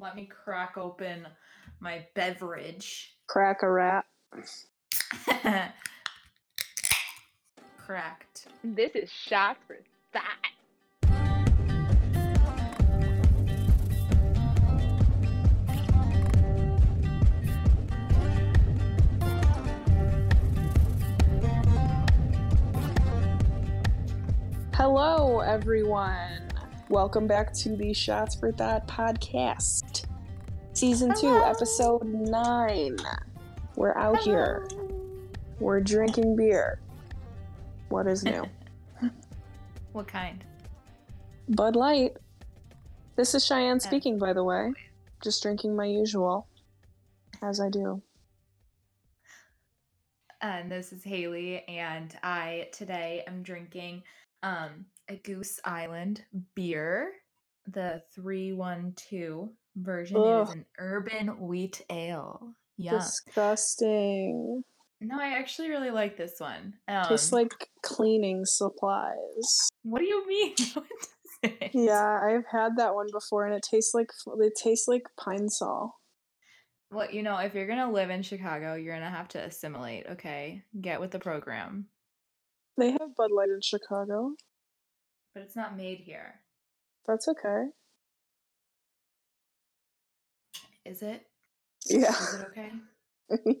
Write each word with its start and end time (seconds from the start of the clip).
Let 0.00 0.14
me 0.14 0.26
crack 0.26 0.76
open 0.76 1.26
my 1.80 2.06
beverage. 2.14 3.16
Crack 3.26 3.62
a 3.62 3.70
rat. 3.70 4.04
Cracked. 7.76 8.46
This 8.62 8.92
is 8.94 9.10
Shots 9.10 9.58
for 9.66 9.78
Thought. 10.12 10.22
Hello, 24.74 25.40
everyone. 25.40 26.27
Welcome 26.90 27.26
back 27.26 27.52
to 27.54 27.76
the 27.76 27.92
Shots 27.92 28.34
for 28.34 28.50
Thought 28.50 28.88
podcast, 28.88 30.06
season 30.72 31.10
two, 31.10 31.28
Hello. 31.28 31.50
episode 31.50 32.04
nine. 32.06 32.96
We're 33.76 33.94
out 33.98 34.18
here. 34.20 34.66
We're 35.60 35.80
drinking 35.80 36.36
beer. 36.36 36.80
What 37.90 38.06
is 38.06 38.24
new? 38.24 38.44
What 39.92 40.08
kind? 40.08 40.42
Bud 41.50 41.76
Light. 41.76 42.16
This 43.16 43.34
is 43.34 43.44
Cheyenne 43.44 43.80
speaking, 43.80 44.18
by 44.18 44.32
the 44.32 44.44
way. 44.44 44.72
Just 45.22 45.42
drinking 45.42 45.76
my 45.76 45.86
usual, 45.86 46.46
as 47.42 47.60
I 47.60 47.68
do. 47.68 48.00
And 50.40 50.70
this 50.70 50.92
is 50.92 51.02
Haley, 51.04 51.64
and 51.68 52.16
I 52.22 52.68
today 52.72 53.24
am 53.26 53.42
drinking 53.42 54.04
um 54.42 54.86
a 55.08 55.16
Goose 55.16 55.58
Island 55.64 56.22
beer, 56.54 57.12
the 57.66 58.02
312 58.14 59.48
version. 59.76 60.16
It 60.16 60.42
is 60.42 60.50
an 60.50 60.64
urban 60.78 61.40
wheat 61.40 61.82
ale. 61.90 62.54
Yeah. 62.76 62.92
Disgusting. 62.92 64.62
No, 65.00 65.18
I 65.20 65.38
actually 65.38 65.70
really 65.70 65.90
like 65.90 66.16
this 66.16 66.34
one. 66.38 66.74
Um, 66.88 67.04
Tastes 67.08 67.32
like 67.32 67.52
cleaning 67.82 68.44
supplies. 68.44 69.68
what 69.82 70.00
do 70.00 70.06
you 70.06 70.26
mean? 70.26 70.54
What 70.74 70.84
does 70.88 71.60
it? 71.62 71.70
Yeah, 71.72 72.20
I've 72.20 72.46
had 72.50 72.72
that 72.78 72.96
one 72.96 73.06
before, 73.12 73.46
and 73.46 73.54
it 73.54 73.62
tastes 73.62 73.94
like 73.94 74.10
it 74.40 74.52
tastes 74.60 74.88
like 74.88 75.04
pine 75.16 75.48
sol. 75.48 75.94
Well, 76.90 77.08
you 77.08 77.22
know, 77.22 77.36
if 77.38 77.54
you're 77.54 77.68
gonna 77.68 77.92
live 77.92 78.10
in 78.10 78.22
Chicago, 78.22 78.74
you're 78.74 78.94
gonna 78.94 79.08
have 79.08 79.28
to 79.28 79.38
assimilate. 79.44 80.06
Okay, 80.10 80.64
get 80.80 81.00
with 81.00 81.12
the 81.12 81.20
program. 81.20 81.86
They 82.76 82.90
have 82.90 83.14
Bud 83.16 83.30
Light 83.30 83.50
in 83.50 83.60
Chicago. 83.62 84.32
But 85.38 85.44
it's 85.44 85.54
not 85.54 85.76
made 85.76 86.00
here, 86.00 86.34
That's 87.06 87.28
okay. 87.28 87.66
is 90.84 91.00
it? 91.00 91.22
Yeah, 91.86 92.10
Is 92.10 92.34
it 92.34 92.46
okay? 92.48 92.72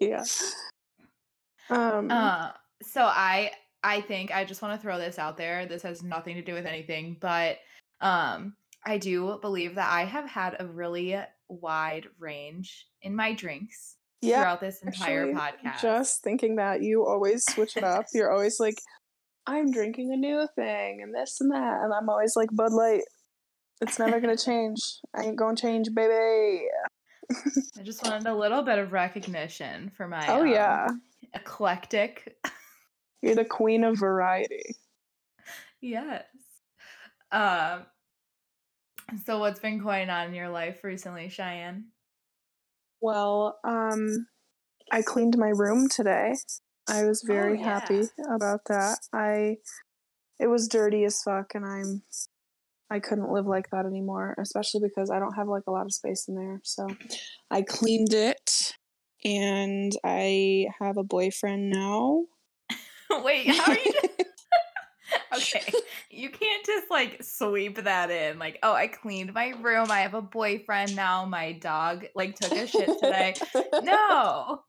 yeah. 0.00 0.24
Um, 1.70 2.10
Uh, 2.10 2.50
so 2.82 3.02
I 3.02 3.52
I 3.84 4.00
think 4.00 4.34
I 4.34 4.44
just 4.44 4.60
want 4.60 4.74
to 4.74 4.82
throw 4.82 4.98
this 4.98 5.20
out 5.20 5.36
there. 5.36 5.66
This 5.66 5.82
has 5.82 6.02
nothing 6.02 6.34
to 6.34 6.42
do 6.42 6.52
with 6.52 6.66
anything, 6.66 7.16
but 7.20 7.58
um 8.00 8.56
I 8.84 8.98
do 8.98 9.38
believe 9.40 9.76
that 9.76 9.88
I 9.88 10.04
have 10.04 10.28
had 10.28 10.56
a 10.58 10.66
really 10.66 11.16
wide 11.48 12.08
range 12.18 12.88
in 13.02 13.14
my 13.14 13.34
drinks 13.34 13.98
yeah. 14.20 14.40
throughout 14.40 14.60
this 14.60 14.82
entire 14.82 15.30
actually, 15.30 15.70
podcast. 15.70 15.80
Just 15.80 16.24
thinking 16.24 16.56
that 16.56 16.82
you 16.82 17.06
always 17.06 17.44
switch 17.44 17.76
it 17.76 17.84
up. 17.84 18.06
You're 18.12 18.32
always 18.32 18.58
like, 18.58 18.80
I'm 19.48 19.70
drinking 19.70 20.12
a 20.12 20.16
new 20.16 20.46
thing 20.54 21.00
and 21.02 21.14
this 21.14 21.40
and 21.40 21.50
that, 21.52 21.80
and 21.82 21.92
I'm 21.92 22.10
always 22.10 22.36
like 22.36 22.50
Bud 22.52 22.70
Light. 22.72 23.04
It's 23.80 23.98
never 23.98 24.20
gonna 24.20 24.36
change. 24.46 24.78
I 25.16 25.22
ain't 25.22 25.36
gonna 25.36 25.56
change, 25.56 25.88
baby. 25.94 26.66
I 27.78 27.82
just 27.82 28.04
wanted 28.04 28.26
a 28.26 28.34
little 28.34 28.62
bit 28.62 28.78
of 28.78 28.92
recognition 28.92 29.90
for 29.96 30.06
my 30.06 30.26
Oh 30.28 30.42
um, 30.42 30.48
yeah, 30.48 30.88
eclectic. 31.34 32.36
you're 33.22 33.34
the 33.34 33.44
queen 33.46 33.84
of 33.84 33.98
variety. 33.98 34.76
yes. 35.80 36.24
Um 37.32 37.86
so 39.24 39.38
what's 39.38 39.60
been 39.60 39.78
going 39.78 40.10
on 40.10 40.28
in 40.28 40.34
your 40.34 40.50
life 40.50 40.84
recently, 40.84 41.30
Cheyenne? 41.30 41.86
Well, 43.00 43.58
um, 43.64 44.26
I 44.92 45.00
cleaned 45.00 45.38
my 45.38 45.48
room 45.48 45.88
today. 45.88 46.34
I 46.88 47.04
was 47.04 47.24
oh, 47.24 47.32
very 47.32 47.58
yeah. 47.58 47.64
happy 47.64 48.02
about 48.34 48.60
that. 48.68 48.98
I 49.12 49.56
it 50.38 50.46
was 50.46 50.68
dirty 50.68 51.04
as 51.04 51.22
fuck 51.22 51.54
and 51.54 51.64
I'm 51.64 52.02
I 52.90 53.00
couldn't 53.00 53.30
live 53.30 53.46
like 53.46 53.68
that 53.70 53.84
anymore, 53.84 54.34
especially 54.40 54.80
because 54.80 55.10
I 55.10 55.18
don't 55.18 55.34
have 55.34 55.48
like 55.48 55.64
a 55.66 55.70
lot 55.70 55.84
of 55.84 55.92
space 55.92 56.26
in 56.28 56.34
there. 56.34 56.60
So 56.64 56.86
I 57.50 57.62
cleaned 57.62 58.14
it 58.14 58.74
and 59.24 59.92
I 60.04 60.66
have 60.80 60.96
a 60.96 61.04
boyfriend 61.04 61.70
now. 61.70 62.24
Wait, 63.10 63.48
how 63.48 63.72
are 63.72 63.78
you 63.78 63.92
Okay. 65.34 65.62
You 66.10 66.30
can't 66.30 66.66
just 66.66 66.90
like 66.90 67.22
sweep 67.22 67.84
that 67.84 68.10
in. 68.10 68.38
Like, 68.38 68.58
oh, 68.62 68.72
I 68.72 68.88
cleaned 68.88 69.32
my 69.34 69.50
room. 69.60 69.90
I 69.90 70.00
have 70.00 70.14
a 70.14 70.22
boyfriend 70.22 70.96
now. 70.96 71.24
My 71.24 71.52
dog 71.52 72.06
like 72.14 72.36
took 72.36 72.52
a 72.52 72.66
shit 72.66 72.88
today. 73.00 73.34
No. 73.82 74.62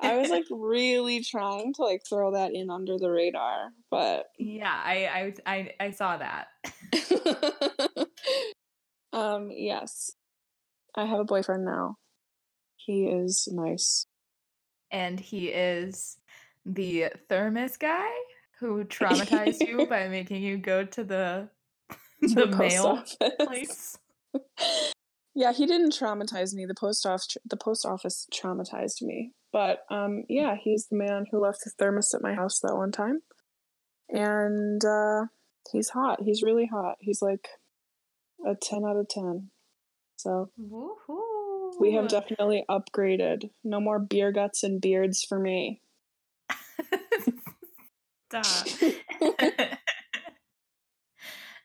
I 0.00 0.16
was 0.16 0.30
like 0.30 0.44
really 0.50 1.22
trying 1.22 1.72
to 1.74 1.82
like 1.82 2.02
throw 2.08 2.32
that 2.32 2.54
in 2.54 2.70
under 2.70 2.98
the 2.98 3.10
radar, 3.10 3.70
but 3.90 4.26
Yeah, 4.38 4.72
I 4.72 5.32
I 5.46 5.54
I, 5.54 5.70
I 5.80 5.90
saw 5.90 6.16
that. 6.16 6.48
um, 9.12 9.50
yes. 9.50 10.10
I 10.94 11.06
have 11.06 11.20
a 11.20 11.24
boyfriend 11.24 11.64
now. 11.64 11.96
He 12.76 13.06
is 13.06 13.48
nice. 13.50 14.06
And 14.90 15.20
he 15.20 15.48
is 15.48 16.18
the 16.66 17.10
thermos 17.28 17.76
guy 17.76 18.10
who 18.58 18.84
traumatized 18.84 19.66
you 19.66 19.86
by 19.90 20.08
making 20.08 20.42
you 20.42 20.58
go 20.58 20.84
to 20.84 21.04
the 21.04 21.48
the 22.20 22.48
post 22.48 22.58
mail 22.58 22.86
office. 22.86 23.16
place. 23.46 23.98
Yeah, 25.40 25.52
he 25.54 25.64
didn't 25.64 25.94
traumatize 25.94 26.52
me. 26.52 26.66
The 26.66 26.74
post 26.74 27.06
office 27.06 27.38
the 27.46 27.56
post 27.56 27.86
office 27.86 28.28
traumatized 28.30 29.00
me. 29.00 29.32
But 29.52 29.84
um 29.90 30.24
yeah, 30.28 30.54
he's 30.62 30.88
the 30.88 30.98
man 30.98 31.24
who 31.30 31.40
left 31.40 31.60
the 31.64 31.70
thermos 31.78 32.12
at 32.14 32.20
my 32.22 32.34
house 32.34 32.60
that 32.60 32.76
one 32.76 32.92
time. 32.92 33.22
And 34.10 34.84
uh 34.84 35.28
he's 35.72 35.88
hot. 35.88 36.20
He's 36.22 36.42
really 36.42 36.66
hot. 36.66 36.96
He's 37.00 37.22
like 37.22 37.48
a 38.46 38.54
10 38.54 38.84
out 38.84 38.96
of 38.96 39.08
10. 39.08 39.50
So, 40.16 40.50
Woohoo. 40.60 41.80
we 41.80 41.94
have 41.94 42.08
definitely 42.08 42.64
upgraded. 42.70 43.48
No 43.64 43.80
more 43.80 43.98
beer 43.98 44.32
guts 44.32 44.62
and 44.62 44.78
beards 44.80 45.24
for 45.24 45.38
me. 45.38 45.80
Stop. 48.30 48.66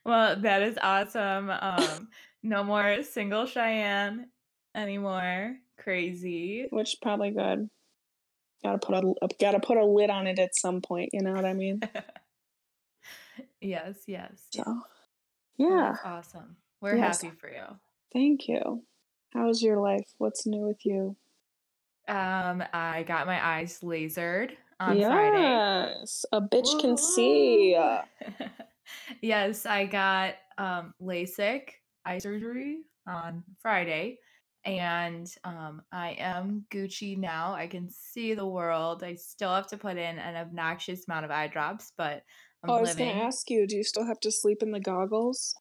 well, 0.06 0.40
that 0.40 0.62
is 0.62 0.78
awesome. 0.81 1.50
Um, 1.50 2.07
no 2.45 2.63
more 2.63 3.03
single 3.03 3.45
Cheyenne 3.45 4.28
anymore. 4.73 5.57
Crazy. 5.78 6.67
which 6.69 6.97
probably 7.01 7.31
good. 7.31 7.69
Gotta 8.63 8.78
put 8.78 8.95
a, 9.03 9.28
gotta 9.39 9.59
put 9.59 9.78
a 9.78 9.85
lid 9.85 10.09
on 10.09 10.25
it 10.28 10.39
at 10.39 10.56
some 10.56 10.81
point. 10.81 11.09
You 11.13 11.22
know 11.22 11.33
what 11.33 11.45
I 11.45 11.53
mean? 11.53 11.81
yes, 13.61 13.95
yes. 14.07 14.31
So, 14.51 14.63
yeah. 15.57 15.95
Awesome. 16.03 16.56
We're 16.81 16.95
Yes. 16.97 17.22
happy 17.22 17.35
for 17.35 17.50
you. 17.50 17.63
Thank 18.13 18.47
you. 18.47 18.83
How's 19.33 19.62
your 19.62 19.79
life? 19.79 20.07
What's 20.17 20.45
new 20.45 20.62
with 20.67 20.85
you? 20.85 21.16
Um, 22.07 22.63
I 22.73 23.03
got 23.03 23.27
my 23.27 23.44
eyes 23.45 23.79
lasered 23.83 24.51
on 24.79 25.00
Friday. 25.01 25.41
yes, 25.41 26.25
a 26.31 26.41
bitch 26.41 26.79
can 26.79 26.97
see. 26.97 27.77
Yes, 29.19 29.66
I 29.66 29.85
got 29.88 30.35
um 30.59 30.94
LASIK 31.01 31.69
eye 32.05 32.19
surgery 32.19 32.79
on 33.07 33.43
Friday, 33.61 34.19
and 34.63 35.27
um 35.44 35.81
I 35.91 36.12
am 36.19 36.65
Gucci 36.71 37.18
now. 37.18 37.53
I 37.53 37.68
can 37.68 37.89
see 37.89 38.33
the 38.33 38.45
world. 38.45 39.03
I 39.03 39.15
still 39.15 39.53
have 39.53 39.68
to 39.68 39.77
put 39.77 39.97
in 39.97 40.18
an 40.18 40.35
obnoxious 40.35 41.07
amount 41.07 41.25
of 41.25 41.31
eye 41.31 41.47
drops, 41.47 41.91
but 41.97 42.24
I'm 42.63 42.69
Oh, 42.69 42.75
I 42.75 42.81
was 42.81 42.95
gonna 42.95 43.12
ask 43.12 43.50
you, 43.50 43.68
do 43.68 43.75
you 43.75 43.83
still 43.83 44.06
have 44.06 44.19
to 44.21 44.31
sleep 44.31 44.63
in 44.63 44.71
the 44.71 44.80
goggles? 44.80 45.56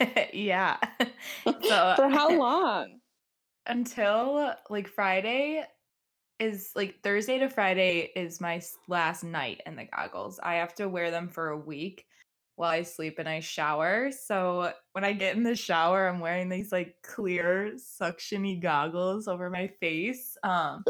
yeah. 0.32 0.76
so 1.62 1.92
For 1.96 2.08
how 2.08 2.30
long? 2.30 3.00
until 3.68 4.54
like 4.70 4.88
Friday 4.88 5.64
is 6.38 6.70
like 6.74 7.02
Thursday 7.02 7.38
to 7.38 7.48
Friday 7.48 8.10
is 8.14 8.40
my 8.40 8.60
last 8.88 9.24
night 9.24 9.62
in 9.66 9.76
the 9.76 9.84
goggles. 9.84 10.38
I 10.42 10.56
have 10.56 10.74
to 10.76 10.88
wear 10.88 11.10
them 11.10 11.28
for 11.28 11.48
a 11.48 11.58
week 11.58 12.04
while 12.56 12.70
I 12.70 12.82
sleep 12.82 13.18
and 13.18 13.28
I 13.28 13.40
shower. 13.40 14.10
So 14.10 14.72
when 14.92 15.04
I 15.04 15.12
get 15.12 15.36
in 15.36 15.42
the 15.42 15.54
shower, 15.54 16.08
I'm 16.08 16.20
wearing 16.20 16.48
these 16.48 16.72
like 16.72 16.96
clear 17.02 17.74
suctiony 17.76 18.60
goggles 18.60 19.28
over 19.28 19.48
my 19.50 19.68
face. 19.80 20.36
Um 20.42 20.82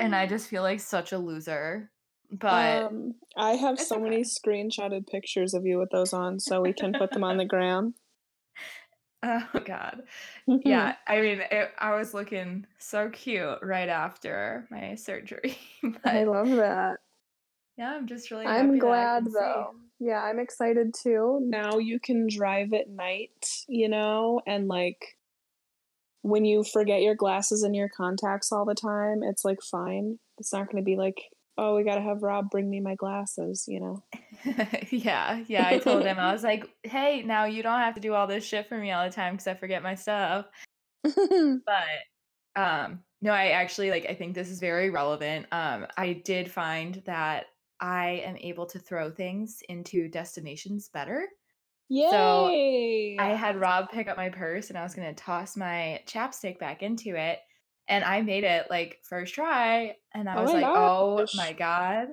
and 0.00 0.14
I 0.14 0.26
just 0.26 0.48
feel 0.48 0.62
like 0.62 0.80
such 0.80 1.12
a 1.12 1.18
loser. 1.18 1.90
But 2.30 2.84
um, 2.84 3.14
I 3.36 3.52
have 3.52 3.80
so 3.80 3.98
many 3.98 4.16
okay. 4.16 4.24
screenshotted 4.24 5.06
pictures 5.06 5.54
of 5.54 5.64
you 5.64 5.78
with 5.78 5.90
those 5.90 6.12
on, 6.12 6.38
so 6.38 6.60
we 6.60 6.74
can 6.74 6.92
put 6.92 7.10
them 7.10 7.24
on 7.24 7.38
the 7.38 7.44
gram. 7.46 7.94
Oh 9.22 9.48
god. 9.64 10.02
Yeah, 10.46 10.94
I 11.06 11.20
mean, 11.20 11.40
it, 11.50 11.70
I 11.78 11.94
was 11.94 12.12
looking 12.12 12.66
so 12.78 13.08
cute 13.08 13.58
right 13.62 13.88
after 13.88 14.66
my 14.70 14.94
surgery, 14.94 15.56
I 16.04 16.24
love 16.24 16.50
that. 16.50 16.98
yeah, 17.78 17.94
I'm 17.94 18.06
just 18.06 18.30
really 18.30 18.46
I'm 18.46 18.66
happy 18.66 18.80
that 18.80 18.86
I 18.86 18.88
glad 18.88 19.24
though. 19.24 19.70
see. 19.72 19.87
Though. 20.00 20.06
Yeah, 20.06 20.22
I'm 20.22 20.38
excited 20.38 20.94
too. 20.94 21.40
Now 21.42 21.78
you 21.78 22.00
can 22.00 22.28
drive 22.28 22.72
at 22.72 22.88
night, 22.88 23.46
you 23.68 23.88
know, 23.88 24.40
and 24.46 24.68
like 24.68 25.18
when 26.22 26.44
you 26.44 26.64
forget 26.64 27.02
your 27.02 27.14
glasses 27.14 27.62
and 27.62 27.74
your 27.74 27.88
contacts 27.88 28.52
all 28.52 28.64
the 28.64 28.74
time, 28.74 29.22
it's 29.22 29.44
like 29.44 29.60
fine. 29.62 30.18
It's 30.38 30.52
not 30.52 30.66
going 30.66 30.82
to 30.82 30.82
be 30.82 30.96
like, 30.96 31.22
oh, 31.56 31.74
we 31.74 31.84
got 31.84 31.96
to 31.96 32.00
have 32.00 32.22
Rob 32.22 32.50
bring 32.50 32.70
me 32.70 32.80
my 32.80 32.94
glasses, 32.94 33.64
you 33.66 33.80
know. 33.80 34.04
yeah, 34.90 35.42
yeah. 35.48 35.66
I 35.66 35.78
told 35.78 36.04
him 36.04 36.18
I 36.18 36.32
was 36.32 36.44
like, 36.44 36.68
"Hey, 36.84 37.22
now 37.22 37.44
you 37.44 37.62
don't 37.62 37.80
have 37.80 37.96
to 37.96 38.00
do 38.00 38.14
all 38.14 38.26
this 38.26 38.44
shit 38.44 38.68
for 38.68 38.78
me 38.78 38.92
all 38.92 39.04
the 39.04 39.12
time 39.12 39.34
because 39.34 39.48
I 39.48 39.54
forget 39.54 39.82
my 39.82 39.94
stuff." 39.94 40.46
But 41.04 42.60
um, 42.60 43.00
no, 43.20 43.32
I 43.32 43.48
actually 43.48 43.90
like. 43.90 44.06
I 44.08 44.14
think 44.14 44.34
this 44.34 44.50
is 44.50 44.60
very 44.60 44.90
relevant. 44.90 45.46
Um, 45.52 45.86
I 45.96 46.14
did 46.24 46.50
find 46.50 47.02
that 47.06 47.46
I 47.80 48.22
am 48.24 48.36
able 48.38 48.66
to 48.66 48.78
throw 48.78 49.10
things 49.10 49.62
into 49.68 50.08
destinations 50.08 50.88
better. 50.88 51.26
Yay! 51.88 52.10
So 52.10 53.22
I 53.22 53.28
had 53.30 53.60
Rob 53.60 53.90
pick 53.90 54.08
up 54.08 54.16
my 54.16 54.28
purse 54.28 54.68
and 54.68 54.78
I 54.78 54.82
was 54.82 54.94
gonna 54.94 55.14
toss 55.14 55.56
my 55.56 56.02
chapstick 56.06 56.58
back 56.58 56.82
into 56.82 57.16
it. 57.16 57.38
And 57.88 58.04
I 58.04 58.20
made 58.20 58.44
it 58.44 58.66
like 58.68 58.98
first 59.02 59.34
try. 59.34 59.96
And 60.12 60.28
I 60.28 60.36
Oh 60.36 60.42
was 60.42 60.52
like, 60.52 60.66
oh 60.66 61.26
my 61.34 61.54
God, 61.54 62.08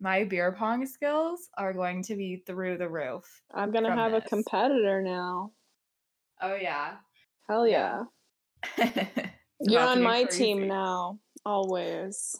my 0.00 0.24
beer 0.24 0.52
pong 0.52 0.86
skills 0.86 1.48
are 1.56 1.72
going 1.72 2.02
to 2.04 2.16
be 2.16 2.42
through 2.46 2.78
the 2.78 2.88
roof. 2.88 3.24
I'm 3.54 3.70
going 3.70 3.84
to 3.84 3.92
have 3.92 4.14
a 4.14 4.20
competitor 4.22 5.02
now. 5.02 5.52
Oh, 6.40 6.54
yeah. 6.54 6.96
Hell 7.48 7.68
yeah. 7.68 8.04
yeah. 8.78 9.06
You're 9.60 9.82
on 9.82 10.02
my 10.02 10.24
team 10.24 10.66
now, 10.66 11.18
always. 11.44 12.34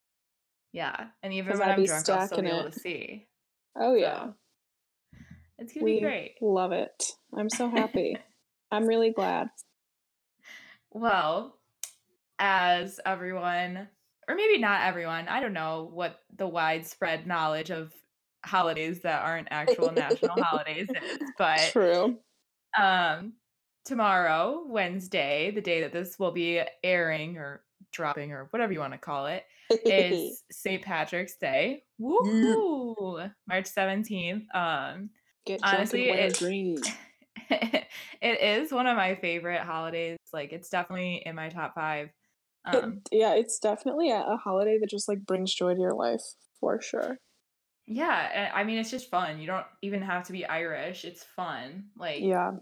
Yeah. 0.73 1.09
And 1.23 1.33
even 1.33 1.59
when 1.59 1.69
I'm 1.69 1.81
be 1.81 1.87
drunk, 1.87 2.09
I'll 2.09 2.27
still 2.27 2.43
be 2.43 2.49
able 2.49 2.67
it. 2.67 2.73
to 2.73 2.79
see. 2.79 3.27
Oh 3.77 3.95
yeah. 3.95 4.27
So, 4.27 4.35
it's 5.59 5.75
going 5.75 5.81
to 5.81 5.85
we 5.85 5.95
be 5.97 6.01
great. 6.01 6.35
love 6.41 6.73
it. 6.73 7.13
I'm 7.37 7.51
so 7.51 7.69
happy. 7.69 8.17
I'm 8.73 8.87
really 8.87 9.11
glad. 9.11 9.49
Well, 10.91 11.59
as 12.39 12.99
everyone, 13.05 13.89
or 14.29 14.35
maybe 14.35 14.59
not 14.59 14.87
everyone, 14.87 15.29
I 15.29 15.41
don't 15.41 15.53
know 15.53 15.91
what 15.93 16.21
the 16.37 16.47
widespread 16.47 17.27
knowledge 17.27 17.71
of 17.71 17.93
holidays 18.45 19.03
that 19.03 19.23
aren't 19.23 19.49
actual 19.51 19.93
national 19.93 20.37
holidays 20.43 20.89
is, 20.89 21.19
but 21.37 21.73
True. 21.73 22.17
um 22.81 23.35
tomorrow, 23.85 24.65
Wednesday, 24.67 25.51
the 25.55 25.61
day 25.61 25.83
that 25.83 25.93
this 25.93 26.19
will 26.19 26.33
be 26.33 26.63
airing 26.83 27.37
or 27.37 27.63
dropping 27.93 28.33
or 28.33 28.47
whatever 28.51 28.73
you 28.73 28.79
want 28.81 28.93
to 28.93 28.99
call 28.99 29.27
it, 29.27 29.45
is 29.85 30.43
St. 30.51 30.83
Patrick's 30.83 31.37
Day. 31.37 31.83
Woohoo! 32.01 33.31
March 33.49 33.67
17th. 33.67 34.45
Um 34.55 35.11
Get 35.47 35.61
honestly, 35.63 36.11
it- 36.11 36.41
it 37.51 38.41
is 38.41 38.71
one 38.73 38.87
of 38.87 38.97
my 38.97 39.15
favorite 39.17 39.61
holidays. 39.63 40.19
Like 40.33 40.53
it's 40.53 40.69
definitely 40.69 41.23
in 41.25 41.35
my 41.35 41.49
top 41.49 41.75
five. 41.75 42.11
It- 42.73 42.85
Um, 42.85 43.01
yeah, 43.11 43.35
it's 43.35 43.59
definitely 43.59 44.11
a, 44.11 44.21
a 44.21 44.37
holiday 44.37 44.79
that 44.79 44.91
just 44.91 45.09
like 45.09 45.25
brings 45.25 45.55
joy 45.55 45.75
to 45.75 45.81
your 45.81 45.95
life 45.95 46.21
for 46.61 46.81
sure. 46.83 47.19
yeah, 47.87 48.51
I 48.55 48.65
mean 48.65 48.79
it's 48.79 48.91
just 48.91 49.11
fun. 49.11 49.41
You 49.41 49.47
don't 49.47 49.67
even 49.83 50.03
have 50.03 50.25
to 50.27 50.33
be 50.33 50.45
Irish. 50.45 51.05
It's 51.05 51.25
fun. 51.25 51.85
Like 51.97 52.21
Yeah. 52.21 52.53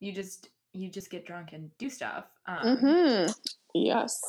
you 0.00 0.12
just 0.12 0.48
you 0.74 0.90
just 0.90 1.10
get 1.10 1.24
drunk 1.26 1.50
and 1.52 1.70
do 1.78 1.88
stuff. 1.88 2.24
Um, 2.48 2.58
Mm-hmm. 2.78 3.30
Yes. 3.74 4.20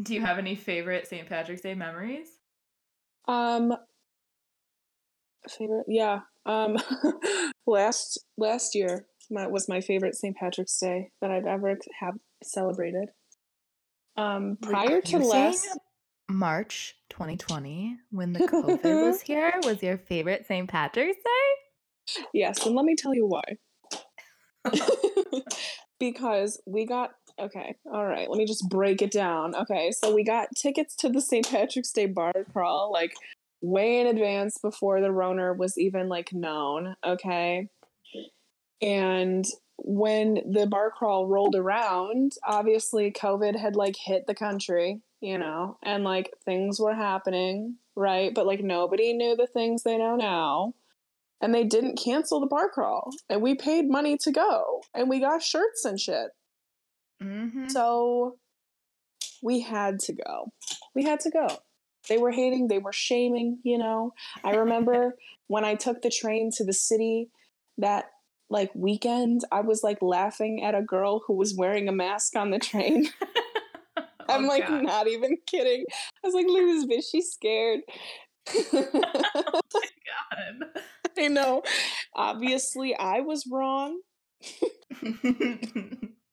Do 0.00 0.14
you 0.14 0.20
have 0.22 0.38
any 0.38 0.54
favorite 0.54 1.06
St. 1.06 1.28
Patrick's 1.28 1.62
Day 1.62 1.74
memories? 1.74 2.28
Um. 3.28 3.74
Favorite, 5.48 5.86
yeah. 5.88 6.20
Um, 6.46 6.76
last 7.66 8.24
last 8.36 8.74
year 8.74 9.06
my, 9.30 9.46
was 9.46 9.68
my 9.68 9.80
favorite 9.80 10.14
St. 10.14 10.36
Patrick's 10.36 10.78
Day 10.78 11.10
that 11.20 11.30
I've 11.30 11.46
ever 11.46 11.78
have 12.00 12.14
celebrated. 12.42 13.10
Um, 14.16 14.58
prior 14.60 15.00
to 15.00 15.18
last, 15.18 15.78
March 16.28 16.94
2020 17.10 17.96
when 18.10 18.32
the 18.32 18.40
COVID 18.48 19.06
was 19.06 19.22
here 19.22 19.52
was 19.62 19.82
your 19.82 19.98
favorite 19.98 20.46
St. 20.46 20.68
Patrick's 20.68 21.16
Day? 21.16 22.22
yes, 22.34 22.66
and 22.66 22.74
let 22.74 22.84
me 22.84 22.94
tell 22.96 23.14
you 23.14 23.26
why. 23.26 23.42
because 25.98 26.60
we 26.66 26.84
got 26.84 27.10
okay, 27.38 27.76
all 27.86 28.06
right. 28.06 28.28
Let 28.28 28.38
me 28.38 28.46
just 28.46 28.68
break 28.68 29.02
it 29.02 29.10
down. 29.10 29.54
Okay, 29.54 29.90
so 29.92 30.14
we 30.14 30.24
got 30.24 30.48
tickets 30.56 30.94
to 30.96 31.08
the 31.08 31.20
St. 31.20 31.48
Patrick's 31.48 31.92
Day 31.92 32.06
bar 32.06 32.32
crawl 32.52 32.90
like 32.92 33.14
way 33.60 34.00
in 34.00 34.06
advance 34.06 34.58
before 34.58 35.00
the 35.00 35.12
Roner 35.12 35.52
was 35.52 35.78
even 35.78 36.08
like 36.08 36.32
known. 36.32 36.96
Okay, 37.04 37.68
and 38.80 39.44
when 39.76 40.40
the 40.50 40.66
bar 40.66 40.90
crawl 40.90 41.26
rolled 41.26 41.56
around, 41.56 42.32
obviously 42.46 43.10
COVID 43.10 43.58
had 43.58 43.76
like 43.76 43.96
hit 43.96 44.26
the 44.26 44.34
country, 44.34 45.00
you 45.20 45.38
know, 45.38 45.78
and 45.82 46.04
like 46.04 46.32
things 46.44 46.78
were 46.78 46.94
happening, 46.94 47.76
right? 47.96 48.32
But 48.34 48.46
like 48.46 48.62
nobody 48.62 49.12
knew 49.12 49.36
the 49.36 49.46
things 49.46 49.82
they 49.82 49.98
know 49.98 50.16
now 50.16 50.74
and 51.42 51.52
they 51.52 51.64
didn't 51.64 52.00
cancel 52.02 52.40
the 52.40 52.46
bar 52.46 52.70
crawl 52.70 53.10
and 53.28 53.42
we 53.42 53.54
paid 53.54 53.90
money 53.90 54.16
to 54.16 54.30
go 54.30 54.82
and 54.94 55.10
we 55.10 55.20
got 55.20 55.42
shirts 55.42 55.84
and 55.84 56.00
shit 56.00 56.30
Mm-hmm. 57.22 57.68
so 57.68 58.36
we 59.42 59.60
had 59.60 59.98
to 60.00 60.12
go. 60.12 60.52
We 60.94 61.04
had 61.04 61.20
to 61.20 61.30
go. 61.30 61.48
They 62.08 62.18
were 62.18 62.32
hating 62.32 62.68
they 62.68 62.78
were 62.78 62.92
shaming 62.92 63.58
you 63.62 63.78
know? 63.78 64.12
I 64.44 64.52
remember 64.56 65.16
when 65.46 65.64
i 65.64 65.74
took 65.74 66.02
the 66.02 66.10
train 66.10 66.50
to 66.56 66.64
the 66.64 66.72
city 66.72 67.30
that 67.78 68.06
like 68.48 68.70
weekend 68.74 69.42
i 69.50 69.60
was 69.60 69.82
like 69.82 69.98
laughing 70.00 70.62
at 70.62 70.74
a 70.74 70.82
girl 70.82 71.22
who 71.26 71.34
was 71.34 71.54
wearing 71.56 71.88
a 71.88 71.92
mask 71.92 72.36
on 72.36 72.50
the 72.50 72.58
train. 72.58 73.08
I'm 74.28 74.46
like 74.46 74.70
not 74.70 75.08
even 75.08 75.36
kidding. 75.46 75.84
I 75.90 76.26
was 76.26 76.34
like 76.34 76.46
look 76.46 76.62
at 76.62 76.66
this 76.66 76.86
bitch 76.86 77.10
she's 77.10 77.32
scared. 77.32 77.80
Oh 78.72 79.60
my 79.74 79.80
God. 79.80 80.82
I 81.18 81.28
know. 81.28 81.62
Obviously, 82.14 82.96
I 82.96 83.20
was 83.20 83.46
wrong, 83.46 84.00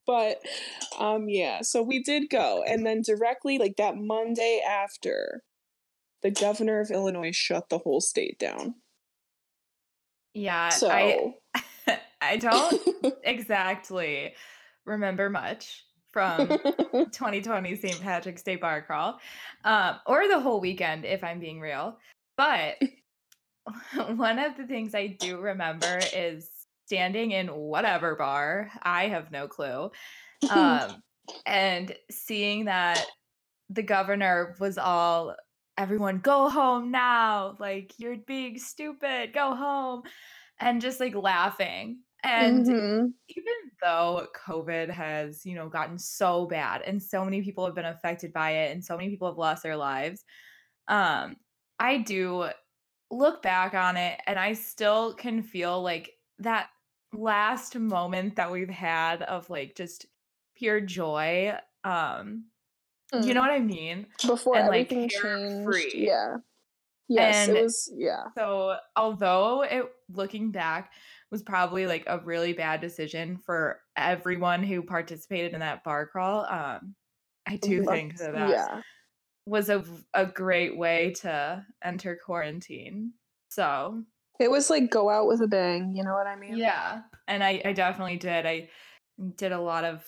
but 0.10 0.42
um 0.98 1.30
yeah, 1.30 1.62
so 1.62 1.84
we 1.84 2.02
did 2.02 2.32
go 2.32 2.64
and 2.68 2.84
then 2.84 3.04
directly 3.04 3.60
like 3.60 3.76
that 3.78 3.96
Monday 3.96 4.60
after 4.68 5.44
the 6.24 6.32
governor 6.32 6.80
of 6.80 6.90
Illinois 6.90 7.32
shut 7.32 7.70
the 7.70 7.78
whole 7.78 8.02
state 8.02 8.40
down. 8.40 8.74
yeah, 10.34 10.70
So 10.70 10.90
I 10.90 12.00
I 12.22 12.38
don't 12.38 12.82
exactly 13.24 14.34
remember 14.84 15.30
much 15.30 15.86
from 16.12 16.48
2020 16.94 17.76
St. 17.76 18.02
Patrick's 18.02 18.42
Day 18.42 18.56
bar 18.56 18.82
crawl, 18.82 19.20
um, 19.64 19.98
or 20.08 20.28
the 20.28 20.40
whole 20.40 20.60
weekend, 20.60 21.06
if 21.06 21.24
I'm 21.24 21.40
being 21.40 21.60
real. 21.60 22.00
But 22.36 22.78
one 24.16 24.40
of 24.40 24.58
the 24.58 24.66
things 24.66 24.96
I 24.96 25.06
do 25.20 25.38
remember 25.40 26.00
is 26.16 26.50
standing 26.90 27.32
in 27.32 27.50
whatever 27.56 28.16
bar, 28.16 28.72
I 28.82 29.10
have 29.10 29.32
no 29.32 29.48
clue, 29.48 29.92
um, 30.50 31.04
and 31.46 31.98
seeing 32.12 32.66
that 32.66 33.10
the 33.70 33.84
governor 33.84 34.56
was 34.60 34.78
all, 34.78 35.36
everyone 35.78 36.20
go 36.20 36.50
home 36.50 36.92
now, 36.92 37.58
like 37.60 37.94
you're 38.00 38.18
being 38.18 38.60
stupid, 38.60 39.34
go 39.34 39.56
home, 39.56 40.04
and 40.60 40.82
just 40.82 41.00
like 41.00 41.16
laughing. 41.16 42.04
And 42.24 42.68
Mhm. 42.68 43.14
even 43.30 43.54
though 43.82 44.28
COVID 44.36 44.90
has, 44.92 45.46
you 45.46 45.56
know, 45.56 45.70
gotten 45.70 46.00
so 46.00 46.48
bad 46.48 46.82
and 46.84 47.02
so 47.04 47.26
many 47.26 47.44
people 47.44 47.66
have 47.66 47.76
been 47.76 47.86
affected 47.86 48.34
by 48.34 48.52
it 48.52 48.72
and 48.72 48.84
so 48.86 48.98
many 48.98 49.10
people 49.10 49.28
have 49.30 49.38
lost 49.38 49.64
their 49.64 49.78
lives, 49.78 50.24
um, 50.88 51.38
I 51.80 52.00
do 52.00 52.50
look 53.12 53.42
back 53.42 53.74
on 53.74 53.98
it 53.98 54.22
and 54.28 54.40
I 54.40 54.54
still 54.54 55.14
can 55.16 55.44
feel 55.44 55.82
like 55.82 56.12
that 56.40 56.70
last 57.14 57.76
moment 57.78 58.36
that 58.36 58.52
we've 58.52 58.70
had 58.70 59.22
of 59.24 59.50
like 59.50 59.76
just 59.76 60.06
pure 60.56 60.82
joy. 60.82 61.54
Um, 61.84 62.46
you 63.14 63.34
know 63.34 63.42
Mm. 63.42 63.48
what 63.48 63.52
I 63.52 63.60
mean? 63.60 64.06
before 64.28 64.56
and, 64.58 64.68
like, 64.68 64.92
everything 64.92 65.10
changed. 65.10 65.22
carefree. 65.22 65.92
Yeah. 66.06 66.38
Yes, 67.08 67.48
And- 67.48 67.58
it 67.58 67.64
was 67.64 67.92
yeah. 67.96 68.26
So, 68.38 68.78
although 68.96 69.64
it 69.64 69.86
looking 70.10 70.52
back 70.52 70.92
was 71.32 71.42
probably 71.42 71.88
like 71.88 72.04
a 72.06 72.20
really 72.20 72.54
bad 72.54 72.82
decision 72.82 73.38
for 73.38 73.82
everyone 73.96 74.62
who 74.64 74.84
participated 74.84 75.54
in 75.54 75.60
that 75.62 75.84
bar 75.84 76.06
crawl, 76.08 76.46
um, 76.46 76.96
I 77.48 77.56
do 77.58 77.84
think 77.84 78.18
that 78.18 78.34
that 78.34 78.50
yeah. 78.50 78.82
was 79.48 79.70
a 79.70 79.84
a 80.14 80.28
great 80.28 80.78
way 80.78 81.14
to 81.22 81.66
enter 81.84 82.16
quarantine. 82.24 83.14
So, 83.50 84.04
It 84.40 84.50
was 84.52 84.70
like 84.70 84.90
go 84.90 85.10
out 85.10 85.28
with 85.28 85.42
a 85.42 85.48
bang, 85.48 85.96
you 85.96 86.04
know 86.04 86.14
what 86.14 86.28
I 86.28 86.36
mean? 86.36 86.56
yeah, 86.56 87.02
and 87.28 87.44
I 87.44 87.62
I 87.66 87.74
definitely 87.74 88.18
did. 88.18 88.46
I 88.46 88.70
did 89.38 89.52
a 89.52 89.62
lot 89.62 89.84
of 89.86 90.06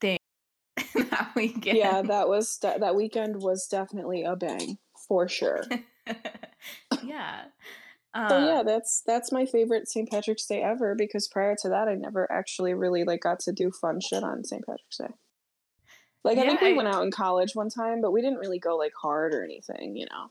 things 0.00 0.18
that 0.94 1.32
weekend. 1.36 1.78
Yeah, 1.78 2.02
that 2.02 2.28
was 2.28 2.56
de- 2.58 2.78
that 2.78 2.94
weekend 2.96 3.42
was 3.42 3.66
definitely 3.66 4.22
a 4.24 4.36
bang 4.36 4.78
for 5.08 5.28
sure. 5.28 5.74
yeah. 7.02 7.44
So 8.28 8.38
yeah, 8.38 8.62
Um, 8.62 8.64
that's 8.64 9.02
that's 9.06 9.32
my 9.32 9.44
favorite 9.46 9.88
St. 9.88 10.08
Patrick's 10.10 10.46
Day 10.46 10.62
ever 10.62 10.94
because 10.94 11.28
prior 11.28 11.56
to 11.62 11.68
that 11.70 11.88
I 11.88 11.94
never 11.94 12.30
actually 12.32 12.74
really 12.74 13.04
like 13.04 13.20
got 13.20 13.40
to 13.40 13.52
do 13.52 13.70
fun 13.70 14.00
shit 14.00 14.22
on 14.22 14.44
St. 14.44 14.64
Patrick's 14.66 14.98
Day. 14.98 15.14
Like 16.24 16.38
I 16.38 16.42
yeah, 16.42 16.46
think 16.46 16.60
we 16.60 16.72
I, 16.72 16.72
went 16.72 16.88
out 16.88 17.04
in 17.04 17.10
college 17.10 17.54
one 17.54 17.68
time, 17.68 18.00
but 18.00 18.12
we 18.12 18.22
didn't 18.22 18.38
really 18.38 18.58
go 18.58 18.76
like 18.76 18.92
hard 19.00 19.34
or 19.34 19.44
anything, 19.44 19.96
you 19.96 20.06
know. 20.10 20.30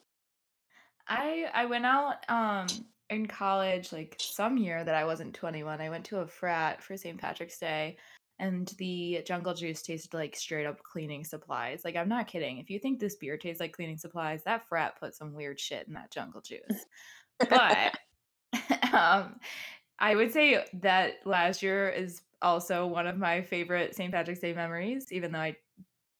I 1.07 1.49
I 1.53 1.65
went 1.65 1.85
out 1.85 2.29
um 2.29 2.67
in 3.09 3.27
college 3.27 3.91
like 3.91 4.15
some 4.19 4.57
year 4.57 4.83
that 4.83 4.95
I 4.95 5.05
wasn't 5.05 5.35
21. 5.35 5.81
I 5.81 5.89
went 5.89 6.05
to 6.05 6.19
a 6.19 6.27
frat 6.27 6.81
for 6.81 6.97
St. 6.97 7.19
Patrick's 7.19 7.59
Day 7.59 7.97
and 8.39 8.67
the 8.79 9.21
jungle 9.25 9.53
juice 9.53 9.81
tasted 9.81 10.13
like 10.13 10.35
straight 10.35 10.65
up 10.65 10.81
cleaning 10.83 11.23
supplies. 11.23 11.83
Like 11.85 11.95
I'm 11.95 12.09
not 12.09 12.27
kidding. 12.27 12.57
If 12.57 12.69
you 12.69 12.79
think 12.79 12.99
this 12.99 13.15
beer 13.15 13.37
tastes 13.37 13.59
like 13.59 13.73
cleaning 13.73 13.97
supplies, 13.97 14.43
that 14.45 14.67
frat 14.67 14.99
put 14.99 15.15
some 15.15 15.33
weird 15.33 15.59
shit 15.59 15.87
in 15.87 15.93
that 15.93 16.11
jungle 16.11 16.41
juice. 16.41 16.85
But 17.49 17.97
um 18.93 19.39
I 19.99 20.15
would 20.15 20.31
say 20.31 20.65
that 20.81 21.15
last 21.25 21.63
year 21.63 21.89
is 21.89 22.23
also 22.41 22.87
one 22.87 23.07
of 23.07 23.17
my 23.17 23.41
favorite 23.41 23.95
St. 23.95 24.11
Patrick's 24.13 24.41
Day 24.41 24.53
memories, 24.53 25.11
even 25.11 25.31
though 25.31 25.39
I 25.39 25.57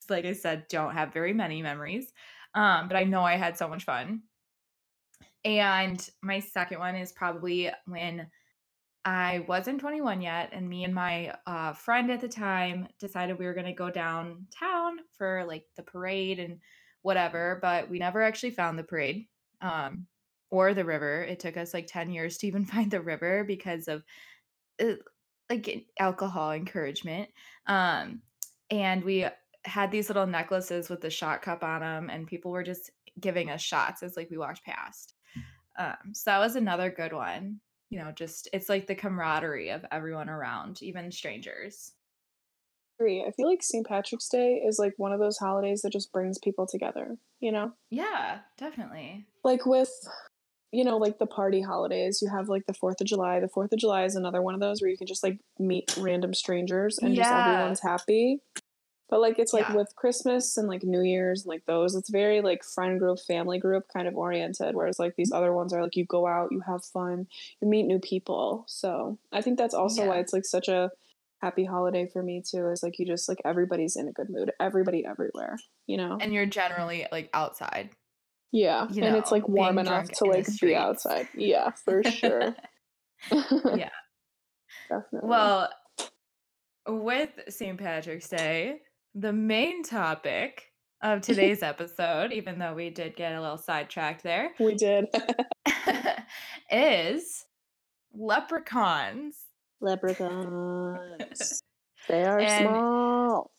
like 0.10 0.26
I 0.26 0.34
said 0.34 0.68
don't 0.70 0.94
have 0.94 1.14
very 1.14 1.34
many 1.34 1.62
memories. 1.62 2.14
Um 2.56 2.88
but 2.88 2.98
I 2.98 3.04
know 3.06 3.24
I 3.24 3.38
had 3.38 3.58
so 3.58 3.68
much 3.68 3.86
fun. 3.86 4.24
And 5.46 6.10
my 6.22 6.40
second 6.40 6.80
one 6.80 6.96
is 6.96 7.12
probably 7.12 7.70
when 7.86 8.28
I 9.06 9.44
wasn't 9.48 9.82
21 9.82 10.22
yet, 10.22 10.50
and 10.54 10.70
me 10.70 10.86
and 10.86 10.96
my 10.96 11.34
uh, 11.46 11.74
friend 11.74 12.10
at 12.10 12.22
the 12.22 12.30
time 12.30 12.88
decided 13.00 13.38
we 13.38 13.46
were 13.46 13.54
going 13.54 13.66
to 13.66 13.74
go 13.74 13.90
downtown 13.90 15.00
for 15.18 15.44
like 15.46 15.66
the 15.76 15.84
parade 15.84 16.40
and 16.40 16.60
whatever, 17.02 17.60
but 17.62 17.90
we 17.90 18.00
never 18.00 18.22
actually 18.22 18.52
found 18.52 18.80
the 18.80 18.84
parade 18.84 19.28
um, 19.62 20.08
or 20.50 20.74
the 20.74 20.86
river. 20.86 21.24
It 21.24 21.42
took 21.42 21.58
us 21.58 21.74
like 21.74 21.88
10 21.88 22.12
years 22.12 22.38
to 22.38 22.48
even 22.48 22.66
find 22.66 22.90
the 22.90 23.02
river 23.02 23.44
because 23.44 23.90
of 23.90 24.04
uh, 24.82 24.94
like 25.50 25.86
alcohol 26.00 26.54
encouragement. 26.54 27.30
Um, 27.68 28.22
and 28.72 29.04
we 29.04 29.26
had 29.66 29.92
these 29.92 30.10
little 30.10 30.28
necklaces 30.28 30.90
with 30.90 31.02
the 31.02 31.10
shot 31.10 31.42
cup 31.42 31.64
on 31.64 31.82
them, 31.82 32.10
and 32.10 32.26
people 32.26 32.52
were 32.52 32.64
just 32.64 32.90
giving 33.20 33.50
us 33.50 33.62
shots 33.62 34.02
as 34.02 34.16
like 34.16 34.30
we 34.32 34.38
walked 34.38 34.64
past. 34.64 35.14
Um, 35.78 36.14
so 36.14 36.32
that 36.32 36.40
was 36.40 36.56
another 36.56 36.90
good 36.90 37.14
one. 37.14 37.60
You 37.90 38.00
know, 38.00 38.12
just 38.12 38.50
it's 38.54 38.70
like 38.70 38.88
the 38.88 38.96
camaraderie 38.96 39.70
of 39.70 39.86
everyone 39.92 40.30
around, 40.30 40.82
even 40.82 41.12
strangers. 41.12 41.94
I 43.28 43.32
feel 43.36 43.50
like 43.50 43.62
St. 43.62 43.86
Patrick's 43.86 44.30
Day 44.30 44.64
is 44.66 44.80
like 44.80 44.94
one 44.98 45.12
of 45.12 45.20
those 45.20 45.38
holidays 45.38 45.82
that 45.82 45.92
just 45.92 46.14
brings 46.14 46.40
people 46.40 46.66
together, 46.66 47.18
you 47.42 47.52
know? 47.52 47.74
Yeah, 47.90 48.40
definitely. 48.58 49.26
Like 49.44 49.66
with 49.66 49.92
you 50.72 50.84
know, 50.84 50.98
like 50.98 51.20
the 51.20 51.28
party 51.28 51.62
holidays, 51.62 52.20
you 52.20 52.30
have 52.30 52.50
like 52.50 52.66
the 52.66 52.74
4th 52.74 53.00
of 53.00 53.06
July. 53.06 53.40
The 53.40 53.48
4th 53.48 53.74
of 53.74 53.80
July 53.80 54.06
is 54.06 54.16
another 54.16 54.42
one 54.42 54.56
of 54.56 54.60
those 54.60 54.82
where 54.82 54.90
you 54.90 54.98
can 54.98 55.06
just 55.06 55.22
like 55.22 55.38
meet 55.60 55.96
random 55.98 56.34
strangers 56.34 56.98
and 56.98 57.16
just 57.16 57.30
everyone's 57.32 57.82
happy. 57.82 58.40
But 59.10 59.22
like 59.22 59.38
it's 59.38 59.54
like 59.54 59.68
yeah, 59.70 59.76
with 59.76 59.96
Christmas 59.96 60.58
and 60.58 60.68
like 60.68 60.84
New 60.84 61.02
Year's 61.02 61.44
and 61.44 61.50
like 61.50 61.66
those, 61.66 61.96
it's 61.96 62.10
very 62.10 62.42
like 62.42 62.64
friend 62.64 63.00
group, 63.00 63.20
family 63.20 63.60
group 63.60 63.86
kind 63.94 64.08
of 64.08 64.16
oriented. 64.16 64.76
Whereas 64.76 64.98
like 64.98 65.16
these 65.16 65.32
other 65.32 65.54
ones 65.54 65.74
are 65.74 65.84
like 65.84 65.96
you 65.96 66.06
go 66.06 66.26
out, 66.28 66.52
you 66.52 66.62
have 66.62 66.84
fun, 66.84 67.28
you 67.62 67.68
meet 67.68 67.84
new 67.84 68.00
people. 68.00 68.66
So 68.68 69.20
I 69.32 69.42
think 69.42 69.58
that's 69.58 69.74
also 69.74 70.08
why 70.08 70.20
it's 70.20 70.34
like 70.34 70.46
such 70.46 70.68
a 70.68 70.90
happy 71.42 71.66
holiday 71.66 72.08
for 72.08 72.24
me 72.24 72.42
too. 72.42 72.70
Is 72.70 72.82
like 72.82 72.98
you 72.98 73.06
just 73.06 73.28
like 73.28 73.42
everybody's 73.46 73.96
in 73.96 74.08
a 74.08 74.12
good 74.12 74.30
mood, 74.30 74.52
everybody 74.60 75.06
everywhere, 75.06 75.58
you 75.86 75.98
know? 75.98 76.18
And 76.20 76.34
you're 76.34 76.46
generally 76.46 77.06
like 77.12 77.30
outside, 77.34 77.90
Yeah, 78.52 78.88
you 78.90 79.04
and 79.04 79.16
it's 79.18 79.32
like 79.32 79.48
warm 79.48 79.78
enough 79.78 80.10
to 80.10 80.26
like 80.26 80.48
be 80.60 80.76
outside. 80.76 81.28
Yeah, 81.36 81.72
for 81.72 82.04
sure. 82.04 82.56
yeah. 83.32 83.90
Definitely. 84.90 85.30
Well, 85.30 85.70
with 86.88 87.30
St. 87.50 87.78
Patrick's 87.78 88.30
Day, 88.30 88.82
the 89.16 89.34
main 89.34 89.84
topic 89.84 90.64
of 91.02 91.22
today's 91.22 91.64
episode, 91.64 92.32
even 92.32 92.60
though 92.60 92.74
we 92.74 92.90
did 92.90 93.16
get 93.16 93.34
a 93.34 93.42
little 93.42 93.58
sidetracked 93.58 94.24
there, 94.24 94.52
We 94.60 94.76
did. 94.76 95.06
is 96.72 97.46
leprechauns. 98.14 99.38
Leprechauns. 99.82 101.62
They 102.08 102.24
are 102.24 102.40
And 102.40 102.66
small. 102.66 103.52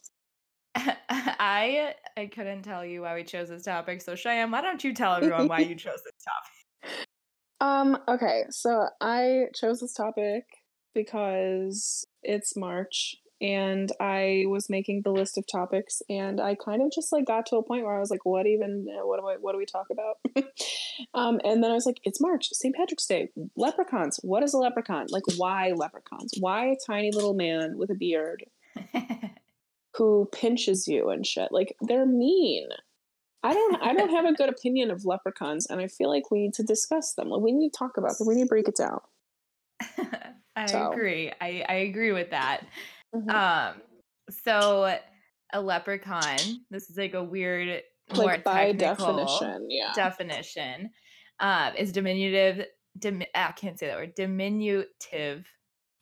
I 0.76 1.94
I 2.16 2.26
couldn't 2.26 2.62
tell 2.62 2.84
you 2.84 3.02
why 3.02 3.14
we 3.14 3.24
chose 3.24 3.48
this 3.48 3.62
topic. 3.64 4.02
So 4.02 4.14
Cheyenne, 4.16 4.50
why 4.50 4.60
don't 4.60 4.82
you 4.82 4.92
tell 4.92 5.14
everyone 5.14 5.48
why 5.48 5.60
you 5.60 5.74
chose 5.76 6.00
this 6.04 6.24
topic? 6.24 7.06
Um, 7.60 7.98
okay, 8.08 8.42
so 8.50 8.86
I 9.00 9.44
chose 9.54 9.80
this 9.80 9.94
topic 9.94 10.44
because 10.94 12.04
it's 12.22 12.56
March 12.56 13.16
and 13.44 13.92
I 14.00 14.44
was 14.46 14.70
making 14.70 15.02
the 15.02 15.12
list 15.12 15.36
of 15.36 15.46
topics 15.46 16.00
and 16.08 16.40
I 16.40 16.54
kind 16.54 16.80
of 16.80 16.90
just 16.90 17.12
like 17.12 17.26
got 17.26 17.44
to 17.46 17.56
a 17.56 17.62
point 17.62 17.84
where 17.84 17.94
I 17.94 18.00
was 18.00 18.10
like, 18.10 18.24
what 18.24 18.46
even 18.46 18.86
uh, 18.88 19.06
what 19.06 19.20
do 19.20 19.26
I 19.26 19.34
what 19.34 19.52
do 19.52 19.58
we 19.58 19.66
talk 19.66 19.88
about? 19.90 20.16
um, 21.14 21.42
and 21.44 21.62
then 21.62 21.70
I 21.70 21.74
was 21.74 21.84
like, 21.84 22.00
it's 22.04 22.22
March, 22.22 22.48
St. 22.52 22.74
Patrick's 22.74 23.04
Day, 23.04 23.28
leprechauns. 23.54 24.18
What 24.22 24.42
is 24.42 24.54
a 24.54 24.58
leprechaun? 24.58 25.08
Like 25.10 25.24
why 25.36 25.72
leprechauns? 25.76 26.32
Why 26.40 26.68
a 26.68 26.76
tiny 26.86 27.12
little 27.12 27.34
man 27.34 27.76
with 27.76 27.90
a 27.90 27.94
beard 27.94 28.46
who 29.96 30.26
pinches 30.32 30.88
you 30.88 31.10
and 31.10 31.26
shit? 31.26 31.52
Like 31.52 31.76
they're 31.82 32.06
mean. 32.06 32.68
I 33.42 33.52
don't 33.52 33.82
I 33.82 33.92
don't 33.92 34.08
have 34.08 34.24
a 34.24 34.32
good 34.32 34.48
opinion 34.48 34.90
of 34.90 35.04
leprechauns 35.04 35.66
and 35.66 35.82
I 35.82 35.88
feel 35.88 36.08
like 36.08 36.30
we 36.30 36.40
need 36.40 36.54
to 36.54 36.62
discuss 36.62 37.12
them. 37.12 37.28
Like 37.28 37.42
we 37.42 37.52
need 37.52 37.74
to 37.74 37.78
talk 37.78 37.98
about 37.98 38.16
them. 38.16 38.26
We 38.26 38.36
need 38.36 38.44
to 38.44 38.48
break 38.48 38.68
it 38.68 38.76
down. 38.76 39.00
I 40.56 40.66
So 40.66 40.90
agree. 40.90 41.30
I, 41.40 41.64
I 41.68 41.74
agree 41.74 42.12
with 42.12 42.30
that. 42.30 42.64
Mhm. 43.14 43.30
Um, 43.30 43.74
so 44.30 44.98
a 45.52 45.60
leprechaun, 45.60 46.38
this 46.70 46.90
is 46.90 46.96
like 46.96 47.14
a 47.14 47.22
weird, 47.22 47.82
more 48.16 48.38
by 48.38 48.72
definition, 48.72 49.66
yeah. 49.70 49.92
definition, 49.94 50.90
uh, 51.40 51.70
is 51.76 51.92
diminutive, 51.92 52.66
dim, 52.98 53.22
I 53.34 53.52
can't 53.52 53.78
say 53.78 53.86
that 53.86 53.96
word, 53.96 54.14
diminutive, 54.14 55.46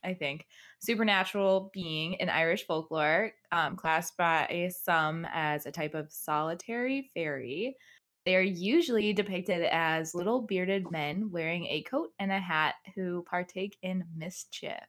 I 0.03 0.13
think, 0.13 0.45
supernatural 0.79 1.71
being 1.73 2.13
in 2.15 2.29
Irish 2.29 2.65
folklore, 2.65 3.31
um, 3.51 3.75
classed 3.75 4.17
by 4.17 4.69
some 4.83 5.25
as 5.31 5.65
a 5.65 5.71
type 5.71 5.93
of 5.93 6.11
solitary 6.11 7.11
fairy. 7.13 7.77
They 8.25 8.35
are 8.35 8.41
usually 8.41 9.13
depicted 9.13 9.63
as 9.63 10.15
little 10.15 10.41
bearded 10.41 10.89
men 10.91 11.29
wearing 11.31 11.65
a 11.67 11.83
coat 11.83 12.09
and 12.19 12.31
a 12.31 12.39
hat 12.39 12.75
who 12.95 13.23
partake 13.29 13.77
in 13.81 14.05
mischief. 14.15 14.83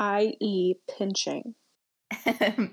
i.e. 0.00 0.74
pinching. 0.88 1.54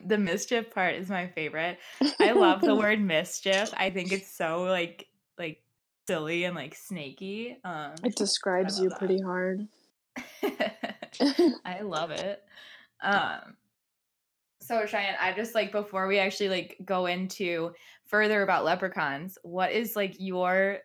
the 0.06 0.18
mischief 0.18 0.72
part 0.72 0.96
is 0.96 1.10
my 1.10 1.28
favorite. 1.28 1.78
I 2.20 2.32
love 2.32 2.62
the 2.62 2.76
word 2.76 3.00
mischief. 3.00 3.72
I 3.78 3.92
think 3.92 4.12
it's 4.12 4.36
so 4.36 4.64
like 4.64 5.08
like 5.38 5.62
silly 6.08 6.46
and 6.46 6.56
like 6.56 6.74
snaky. 6.74 7.58
Um 7.64 7.92
It 8.04 8.16
describes 8.16 8.80
you 8.80 8.90
love 8.90 8.98
pretty 8.98 9.22
hard. 9.22 9.68
I 11.66 11.82
love 11.82 12.12
it. 12.12 12.42
Um 13.04 13.58
so 14.60 14.86
Cheyenne, 14.86 15.16
I 15.22 15.34
just 15.34 15.54
like 15.54 15.72
before 15.72 16.08
we 16.08 16.18
actually 16.18 16.50
like 16.50 16.78
go 16.84 17.06
into 17.06 17.74
further 18.08 18.42
about 18.42 18.66
leprechauns, 18.66 19.38
what 19.44 19.72
is 19.72 19.96
like 19.96 20.16
your 20.18 20.80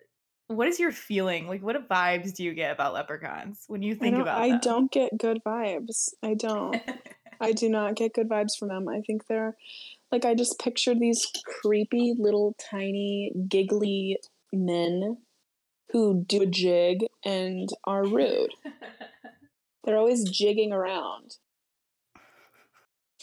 what 0.53 0.69
is 0.69 0.79
your 0.79 0.93
feeling? 0.93 1.47
Like 1.47 1.63
what 1.63 1.89
vibes 1.89 2.35
do 2.35 2.45
you 2.45 2.55
get 2.55 2.73
about 2.73 2.95
leprechauns 2.95 3.65
when 3.67 3.83
you 3.83 3.95
think 3.95 4.15
don't 4.15 4.23
about 4.23 4.41
I 4.41 4.51
them? 4.51 4.61
don't 4.63 4.93
get 4.93 5.17
good 5.19 5.41
vibes. 5.45 6.11
I 6.23 6.35
don't. 6.35 6.81
I 7.41 7.53
do 7.53 7.69
not 7.69 7.97
get 7.97 8.15
good 8.15 8.29
vibes 8.29 8.57
from 8.57 8.69
them. 8.69 8.89
I 8.89 9.01
think 9.01 9.27
they're 9.27 9.57
like 10.13 10.25
I 10.25 10.35
just 10.35 10.61
picture 10.61 10.95
these 10.95 11.27
creepy 11.45 12.15
little 12.17 12.55
tiny 12.71 13.33
giggly 13.49 14.19
men 14.53 15.19
who 15.91 16.25
do 16.27 16.43
a 16.43 16.47
jig 16.47 17.05
and 17.25 17.69
are 17.85 18.05
rude. 18.05 18.55
They're 19.85 19.99
always 19.99 20.29
jigging 20.29 20.73
around. 20.73 21.37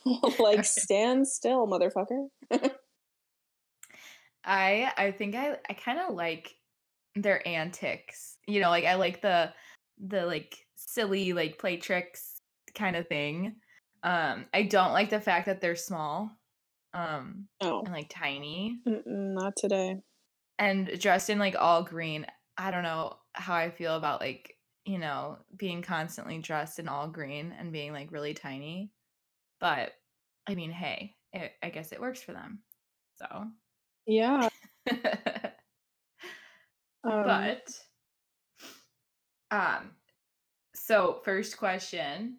like 0.40 0.66
stand 0.66 1.28
still, 1.28 1.68
motherfucker. 1.68 2.28
I 4.46 4.92
I 4.98 5.12
think 5.12 5.36
I 5.36 5.58
I 5.70 5.74
kind 5.74 6.00
of 6.00 6.14
like 6.16 6.56
their 7.22 7.46
antics. 7.48 8.38
You 8.48 8.62
know, 8.62 8.70
like 8.70 8.86
I 8.86 8.96
like 8.96 9.22
the 9.22 9.54
the 10.00 10.26
like 10.26 10.58
silly 10.76 11.34
like 11.34 11.60
play 11.60 11.78
tricks 11.78 12.42
kind 12.76 12.96
of 12.96 13.08
thing. 13.08 13.58
Um 14.04 14.48
I 14.54 14.64
don't 14.64 14.94
like 14.94 15.10
the 15.10 15.22
fact 15.22 15.46
that 15.48 15.62
they're 15.62 15.76
small 15.76 16.32
um 16.94 17.48
Oh, 17.62 17.86
and 17.86 17.94
like 17.94 18.10
tiny 18.10 18.82
mm-mm, 18.86 19.34
not 19.36 19.56
today. 19.56 20.02
and 20.58 21.00
dressed 21.00 21.30
in 21.30 21.40
like 21.40 21.56
all 21.58 21.84
green. 21.84 22.26
I 22.58 22.72
don't 22.72 22.84
know 22.84 23.18
how 23.34 23.56
I 23.56 23.70
feel 23.70 23.96
about 23.96 24.20
like, 24.22 24.58
you 24.86 24.98
know, 24.98 25.40
being 25.56 25.82
constantly 25.82 26.40
dressed 26.40 26.80
in 26.80 26.88
all 26.88 27.08
green 27.08 27.52
and 27.58 27.72
being 27.72 27.94
like 27.94 28.12
really 28.12 28.34
tiny. 28.34 28.92
But 29.60 29.94
I 30.48 30.56
mean, 30.56 30.72
hey, 30.72 31.18
it, 31.34 31.54
I 31.64 31.70
guess 31.70 31.92
it 31.94 32.02
works 32.02 32.22
for 32.22 32.34
them. 32.34 32.64
So, 33.18 33.48
Yeah. 34.06 34.50
Um, 37.04 37.24
but 37.24 37.70
um 39.52 39.92
so 40.74 41.20
first 41.24 41.58
question, 41.58 42.38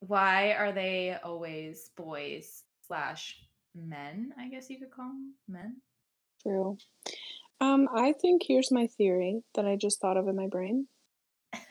why 0.00 0.52
are 0.52 0.72
they 0.72 1.16
always 1.24 1.90
boys 1.96 2.62
slash 2.86 3.36
men? 3.74 4.32
I 4.38 4.48
guess 4.48 4.70
you 4.70 4.78
could 4.78 4.90
call 4.90 5.08
them 5.08 5.34
men. 5.48 5.76
true. 6.42 6.78
Um, 7.60 7.88
I 7.94 8.12
think 8.12 8.42
here's 8.46 8.70
my 8.70 8.86
theory 8.86 9.42
that 9.54 9.66
I 9.66 9.76
just 9.76 10.00
thought 10.00 10.16
of 10.16 10.28
in 10.28 10.36
my 10.36 10.46
brain. 10.46 10.86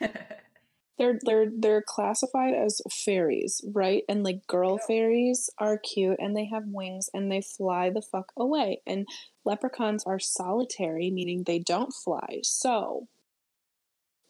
They're 1.00 1.18
they're 1.24 1.50
they're 1.50 1.82
classified 1.82 2.54
as 2.54 2.80
fairies, 2.92 3.60
right? 3.72 4.04
And 4.08 4.22
like 4.22 4.46
girl 4.46 4.74
Yeah. 4.74 4.86
fairies 4.86 5.50
are 5.58 5.78
cute 5.78 6.18
and 6.20 6.36
they 6.36 6.44
have 6.46 6.64
wings 6.68 7.10
and 7.14 7.32
they 7.32 7.40
fly 7.42 7.90
the 7.90 8.02
fuck 8.02 8.32
away. 8.36 8.82
And 8.86 9.08
leprechauns 9.44 10.04
are 10.04 10.20
solitary, 10.20 11.10
meaning 11.10 11.44
they 11.44 11.58
don't 11.58 11.92
fly. 11.92 12.40
So 12.44 13.08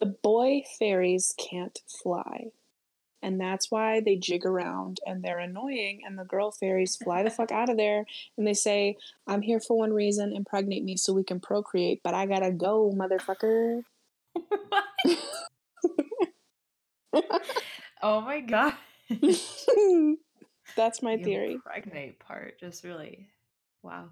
the 0.01 0.07
boy 0.07 0.63
fairies 0.79 1.35
can't 1.39 1.79
fly. 2.03 2.47
And 3.23 3.41
that's 3.41 3.71
why 3.71 4.01
they 4.01 4.17
jig 4.17 4.47
around 4.47 4.99
and 5.07 5.23
they're 5.25 5.41
annoying. 5.41 6.01
And 6.07 6.19
the 6.19 6.25
girl 6.25 6.53
fairies 6.53 6.97
fly 6.97 7.23
the 7.25 7.31
fuck 7.31 7.53
out 7.53 7.71
of 7.71 7.77
there 7.79 8.07
and 8.39 8.47
they 8.47 8.55
say, 8.55 8.97
I'm 9.27 9.43
here 9.43 9.61
for 9.61 9.79
one 9.79 9.93
reason, 9.93 10.35
impregnate 10.37 10.85
me 10.85 10.97
so 10.97 11.13
we 11.15 11.25
can 11.25 11.41
procreate, 11.41 12.03
but 12.05 12.15
I 12.15 12.27
gotta 12.27 12.53
go, 12.53 12.93
motherfucker. 12.97 13.83
oh 18.03 18.21
my 18.21 18.41
god. 18.41 18.75
that's 20.77 21.03
my 21.03 21.17
The 21.17 21.25
theory. 21.25 21.53
Impregnate 21.55 22.21
part 22.21 22.59
just 22.61 22.85
really 22.85 23.29
wow. 23.83 24.09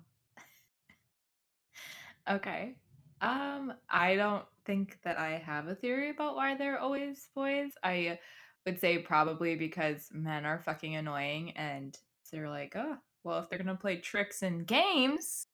okay. 2.30 2.76
Um, 3.20 3.72
I 3.90 4.14
don't 4.14 4.44
think 4.64 4.98
that 5.02 5.18
I 5.18 5.42
have 5.44 5.66
a 5.66 5.74
theory 5.74 6.10
about 6.10 6.36
why 6.36 6.56
they're 6.56 6.78
always 6.78 7.28
boys. 7.34 7.72
I 7.82 8.18
would 8.66 8.80
say 8.80 8.98
probably 8.98 9.56
because 9.56 10.08
men 10.12 10.44
are 10.44 10.62
fucking 10.64 10.94
annoying 10.94 11.52
and 11.56 11.96
they're 12.30 12.48
like, 12.48 12.74
oh, 12.76 12.96
well, 13.24 13.40
if 13.40 13.48
they're 13.48 13.58
gonna 13.58 13.74
play 13.76 13.96
tricks 13.96 14.42
and 14.42 14.66
games, 14.66 15.46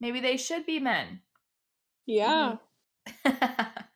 maybe 0.00 0.20
they 0.20 0.36
should 0.36 0.64
be 0.66 0.80
men. 0.80 1.20
Yeah. 2.06 2.56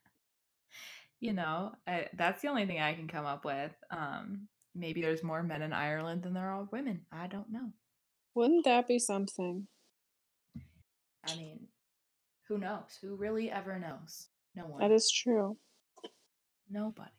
you 1.22 1.32
know, 1.32 1.72
I, 1.86 2.08
that's 2.14 2.42
the 2.42 2.48
only 2.48 2.66
thing 2.66 2.80
I 2.80 2.94
can 2.94 3.06
come 3.06 3.24
up 3.24 3.44
with. 3.44 3.70
Um, 3.92 4.48
maybe 4.74 5.00
there's 5.00 5.22
more 5.22 5.40
men 5.44 5.62
in 5.62 5.72
Ireland 5.72 6.24
than 6.24 6.34
there 6.34 6.50
are 6.50 6.68
women. 6.72 7.02
I 7.12 7.28
don't 7.28 7.50
know. 7.50 7.70
Wouldn't 8.34 8.64
that 8.64 8.88
be 8.88 8.98
something? 8.98 9.68
I 11.24 11.36
mean, 11.36 11.68
who 12.48 12.58
knows? 12.58 12.98
Who 13.00 13.14
really 13.14 13.52
ever 13.52 13.78
knows? 13.78 14.26
No 14.56 14.64
one. 14.64 14.80
That 14.80 14.90
is 14.90 15.08
true. 15.12 15.56
Nobody. 16.68 17.10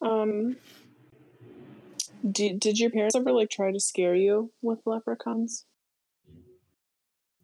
Um 0.00 0.56
did, 2.30 2.60
did 2.60 2.78
your 2.78 2.90
parents 2.90 3.14
ever 3.14 3.32
like 3.32 3.50
try 3.50 3.72
to 3.72 3.80
scare 3.80 4.14
you 4.14 4.52
with 4.62 4.78
leprechauns? 4.86 5.66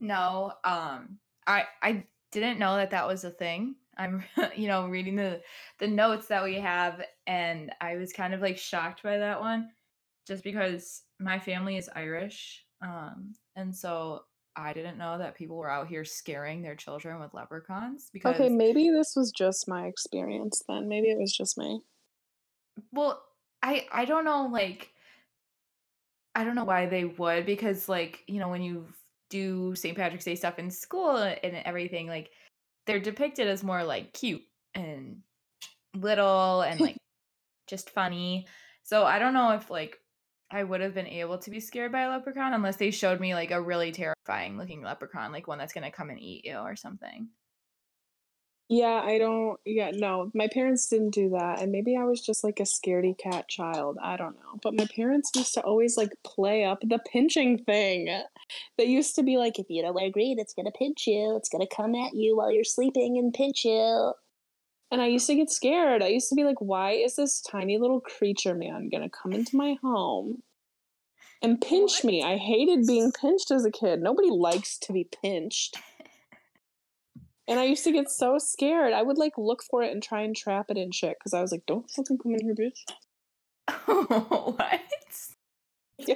No, 0.00 0.52
um, 0.64 1.18
I 1.46 1.64
I 1.82 2.04
didn't 2.30 2.58
know 2.58 2.76
that 2.76 2.92
that 2.92 3.06
was 3.06 3.24
a 3.24 3.30
thing. 3.30 3.74
I'm, 3.98 4.24
you 4.56 4.68
know, 4.68 4.86
reading 4.86 5.16
the 5.16 5.40
the 5.78 5.88
notes 5.88 6.26
that 6.28 6.44
we 6.44 6.56
have, 6.56 7.02
and 7.26 7.72
I 7.80 7.96
was 7.96 8.12
kind 8.12 8.34
of 8.34 8.40
like 8.40 8.58
shocked 8.58 9.02
by 9.02 9.18
that 9.18 9.40
one, 9.40 9.70
just 10.26 10.44
because 10.44 11.02
my 11.20 11.38
family 11.38 11.76
is 11.76 11.90
Irish, 11.94 12.64
um, 12.82 13.34
and 13.56 13.74
so 13.74 14.22
I 14.56 14.72
didn't 14.72 14.98
know 14.98 15.18
that 15.18 15.36
people 15.36 15.56
were 15.56 15.70
out 15.70 15.88
here 15.88 16.04
scaring 16.04 16.62
their 16.62 16.74
children 16.74 17.20
with 17.20 17.34
leprechauns. 17.34 18.10
Because 18.12 18.34
Okay, 18.34 18.48
maybe 18.48 18.90
this 18.90 19.14
was 19.16 19.30
just 19.30 19.68
my 19.68 19.86
experience 19.86 20.62
then. 20.68 20.88
Maybe 20.88 21.10
it 21.10 21.18
was 21.18 21.34
just 21.36 21.56
me. 21.56 21.82
Well, 22.92 23.22
I 23.62 23.86
I 23.92 24.04
don't 24.04 24.24
know 24.24 24.48
like 24.52 24.90
I 26.34 26.44
don't 26.44 26.54
know 26.54 26.64
why 26.64 26.86
they 26.86 27.04
would 27.04 27.46
because 27.46 27.88
like, 27.88 28.22
you 28.26 28.38
know, 28.38 28.48
when 28.48 28.62
you 28.62 28.86
do 29.30 29.74
St. 29.74 29.96
Patrick's 29.96 30.24
Day 30.24 30.34
stuff 30.34 30.58
in 30.58 30.70
school 30.70 31.16
and 31.16 31.56
everything 31.64 32.06
like 32.06 32.30
they're 32.88 32.98
depicted 32.98 33.46
as 33.46 33.62
more 33.62 33.84
like 33.84 34.14
cute 34.14 34.42
and 34.74 35.18
little 35.94 36.62
and 36.62 36.80
like 36.80 36.96
just 37.68 37.90
funny. 37.90 38.46
So 38.82 39.04
I 39.04 39.18
don't 39.18 39.34
know 39.34 39.52
if 39.52 39.70
like 39.70 39.98
I 40.50 40.64
would 40.64 40.80
have 40.80 40.94
been 40.94 41.06
able 41.06 41.36
to 41.38 41.50
be 41.50 41.60
scared 41.60 41.92
by 41.92 42.00
a 42.00 42.08
leprechaun 42.08 42.54
unless 42.54 42.76
they 42.76 42.90
showed 42.90 43.20
me 43.20 43.34
like 43.34 43.50
a 43.50 43.60
really 43.60 43.92
terrifying 43.92 44.56
looking 44.56 44.82
leprechaun, 44.82 45.32
like 45.32 45.46
one 45.46 45.58
that's 45.58 45.74
gonna 45.74 45.90
come 45.90 46.08
and 46.08 46.18
eat 46.18 46.46
you 46.46 46.56
or 46.56 46.76
something. 46.76 47.28
Yeah, 48.70 49.00
I 49.02 49.16
don't 49.16 49.58
yeah, 49.64 49.92
no. 49.94 50.30
My 50.34 50.46
parents 50.46 50.88
didn't 50.88 51.14
do 51.14 51.30
that. 51.30 51.62
And 51.62 51.72
maybe 51.72 51.96
I 51.96 52.04
was 52.04 52.20
just 52.20 52.44
like 52.44 52.60
a 52.60 52.64
scaredy 52.64 53.16
cat 53.16 53.48
child. 53.48 53.96
I 54.02 54.18
don't 54.18 54.34
know. 54.36 54.58
But 54.62 54.74
my 54.74 54.86
parents 54.94 55.30
used 55.34 55.54
to 55.54 55.62
always 55.62 55.96
like 55.96 56.12
play 56.22 56.64
up 56.64 56.80
the 56.82 56.98
pinching 57.10 57.64
thing. 57.64 58.22
They 58.76 58.84
used 58.84 59.14
to 59.14 59.22
be 59.22 59.38
like, 59.38 59.58
if 59.58 59.66
you 59.70 59.80
don't 59.80 59.94
wear 59.94 60.10
green, 60.10 60.38
it's 60.38 60.52
gonna 60.52 60.70
pinch 60.70 61.06
you. 61.06 61.34
It's 61.36 61.48
gonna 61.48 61.66
come 61.74 61.94
at 61.94 62.14
you 62.14 62.36
while 62.36 62.52
you're 62.52 62.64
sleeping 62.64 63.16
and 63.16 63.32
pinch 63.32 63.64
you. 63.64 64.12
And 64.90 65.00
I 65.00 65.06
used 65.06 65.26
to 65.28 65.34
get 65.34 65.50
scared. 65.50 66.02
I 66.02 66.08
used 66.08 66.28
to 66.28 66.34
be 66.34 66.44
like, 66.44 66.60
why 66.60 66.92
is 66.92 67.16
this 67.16 67.40
tiny 67.40 67.78
little 67.78 68.02
creature 68.02 68.54
man 68.54 68.90
gonna 68.90 69.08
come 69.10 69.32
into 69.32 69.56
my 69.56 69.76
home 69.80 70.42
and 71.40 71.58
pinch 71.58 72.04
me? 72.04 72.22
I 72.22 72.36
hated 72.36 72.86
being 72.86 73.12
pinched 73.12 73.50
as 73.50 73.64
a 73.64 73.70
kid. 73.70 74.02
Nobody 74.02 74.28
likes 74.28 74.76
to 74.80 74.92
be 74.92 75.08
pinched. 75.22 75.78
And 77.48 77.58
I 77.58 77.64
used 77.64 77.84
to 77.84 77.92
get 77.92 78.10
so 78.10 78.36
scared. 78.38 78.92
I 78.92 79.00
would 79.02 79.16
like 79.16 79.38
look 79.38 79.62
for 79.70 79.82
it 79.82 79.90
and 79.90 80.02
try 80.02 80.20
and 80.20 80.36
trap 80.36 80.66
it 80.68 80.76
and 80.76 80.94
shit 80.94 81.16
because 81.18 81.32
I 81.32 81.40
was 81.40 81.50
like, 81.50 81.64
don't 81.66 81.90
fucking 81.90 82.18
come 82.18 82.34
in 82.34 82.44
here, 82.44 82.54
bitch. 82.54 82.84
what? 84.56 84.80
Yeah. 86.06 86.14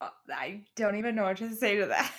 Uh, 0.00 0.08
I 0.30 0.62
don't 0.74 0.96
even 0.96 1.14
know 1.14 1.24
what 1.24 1.36
to 1.36 1.54
say 1.54 1.76
to 1.76 1.86
that. 1.86 2.10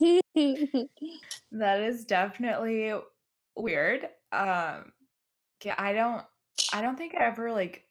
That 1.52 1.80
is 1.80 2.04
definitely 2.04 2.92
weird. 3.56 4.08
Um 4.32 4.92
yeah, 5.62 5.74
I 5.78 5.92
don't 5.92 6.24
I 6.72 6.80
don't 6.82 6.96
think 6.96 7.14
I 7.14 7.24
ever 7.26 7.52
like 7.52 7.84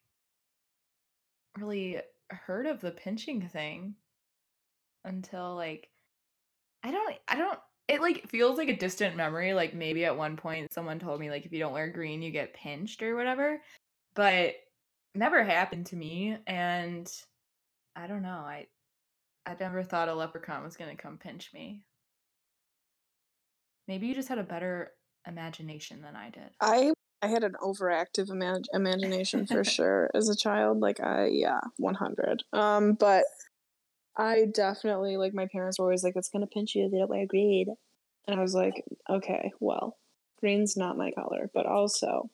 really 1.57 2.01
heard 2.29 2.65
of 2.65 2.81
the 2.81 2.91
pinching 2.91 3.47
thing 3.47 3.95
until 5.05 5.55
like 5.55 5.89
I 6.83 6.91
don't 6.91 7.15
I 7.27 7.37
don't 7.37 7.59
it 7.89 8.01
like 8.01 8.29
feels 8.29 8.57
like 8.57 8.69
a 8.69 8.77
distant 8.77 9.15
memory 9.17 9.53
like 9.53 9.73
maybe 9.73 10.05
at 10.05 10.17
one 10.17 10.37
point 10.37 10.71
someone 10.71 10.99
told 10.99 11.19
me 11.19 11.29
like 11.29 11.45
if 11.45 11.51
you 11.51 11.59
don't 11.59 11.73
wear 11.73 11.89
green 11.89 12.21
you 12.21 12.31
get 12.31 12.53
pinched 12.53 13.01
or 13.03 13.15
whatever 13.15 13.61
but 14.15 14.53
never 15.15 15.43
happened 15.43 15.87
to 15.87 15.95
me 15.95 16.37
and 16.47 17.11
I 17.95 18.07
don't 18.07 18.21
know 18.21 18.29
I 18.29 18.67
I 19.45 19.55
never 19.59 19.83
thought 19.83 20.07
a 20.07 20.13
leprechaun 20.13 20.63
was 20.63 20.77
going 20.77 20.95
to 20.95 21.01
come 21.01 21.17
pinch 21.17 21.51
me 21.53 21.83
Maybe 23.89 24.05
you 24.05 24.13
just 24.13 24.29
had 24.29 24.37
a 24.37 24.43
better 24.43 24.91
imagination 25.27 26.03
than 26.03 26.15
I 26.15 26.29
did. 26.29 26.51
I 26.61 26.93
I 27.23 27.27
had 27.27 27.43
an 27.43 27.55
overactive 27.59 28.29
imag- 28.29 28.67
imagination 28.71 29.47
for 29.47 29.63
sure 29.63 30.11
as 30.13 30.29
a 30.29 30.35
child. 30.35 30.79
Like 30.79 30.99
I 30.99 31.29
yeah, 31.31 31.59
one 31.77 31.95
hundred. 31.95 32.43
Um, 32.53 32.93
but 32.93 33.23
I 34.19 34.45
definitely 34.53 35.15
like 35.17 35.33
my 35.33 35.47
parents 35.47 35.79
were 35.79 35.85
always 35.85 36.03
like, 36.03 36.15
"It's 36.17 36.29
gonna 36.29 36.45
pinch 36.47 36.75
you 36.75 36.85
if 36.85 36.91
you 36.91 36.99
don't 36.99 37.09
wear 37.09 37.25
green," 37.25 37.75
and 38.27 38.37
I 38.39 38.43
was 38.43 38.53
like, 38.53 38.83
"Okay, 39.09 39.53
well, 39.61 39.97
green's 40.39 40.75
not 40.77 40.97
my 40.97 41.11
color, 41.11 41.49
but 41.53 41.65
also, 41.65 42.29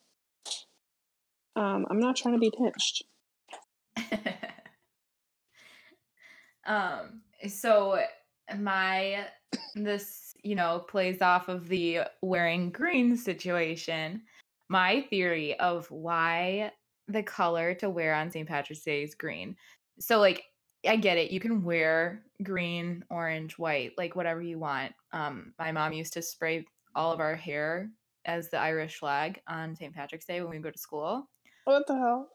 um, 1.54 1.86
I'm 1.88 2.00
not 2.00 2.16
trying 2.16 2.34
to 2.34 2.40
be 2.40 2.50
pinched." 2.50 3.04
um 6.66 7.22
so 7.48 8.02
my 8.58 9.26
this 9.74 10.34
you 10.42 10.54
know 10.54 10.80
plays 10.88 11.22
off 11.22 11.48
of 11.48 11.68
the 11.68 12.00
wearing 12.22 12.70
green 12.70 13.16
situation. 13.16 14.22
My 14.68 15.02
theory 15.02 15.58
of 15.60 15.90
why 15.90 16.72
the 17.08 17.22
color 17.22 17.74
to 17.76 17.88
wear 17.88 18.14
on 18.14 18.30
st 18.32 18.48
patrick's 18.48 18.82
day 18.82 19.04
is 19.04 19.14
green. 19.14 19.56
So 20.00 20.18
like 20.18 20.44
i 20.88 20.96
get 20.96 21.18
it 21.18 21.30
you 21.30 21.40
can 21.40 21.62
wear 21.64 22.24
green 22.42 23.04
orange 23.10 23.58
white 23.58 23.92
like 23.96 24.16
whatever 24.16 24.42
you 24.42 24.58
want 24.58 24.92
um 25.12 25.52
my 25.58 25.72
mom 25.72 25.92
used 25.92 26.12
to 26.12 26.22
spray 26.22 26.64
all 26.94 27.12
of 27.12 27.20
our 27.20 27.34
hair 27.34 27.90
as 28.24 28.50
the 28.50 28.58
irish 28.58 28.98
flag 28.98 29.40
on 29.48 29.74
st 29.76 29.94
patrick's 29.94 30.26
day 30.26 30.40
when 30.40 30.50
we 30.50 30.58
go 30.58 30.70
to 30.70 30.78
school 30.78 31.28
What 31.64 31.86
the 31.86 31.94
hell? 31.96 32.28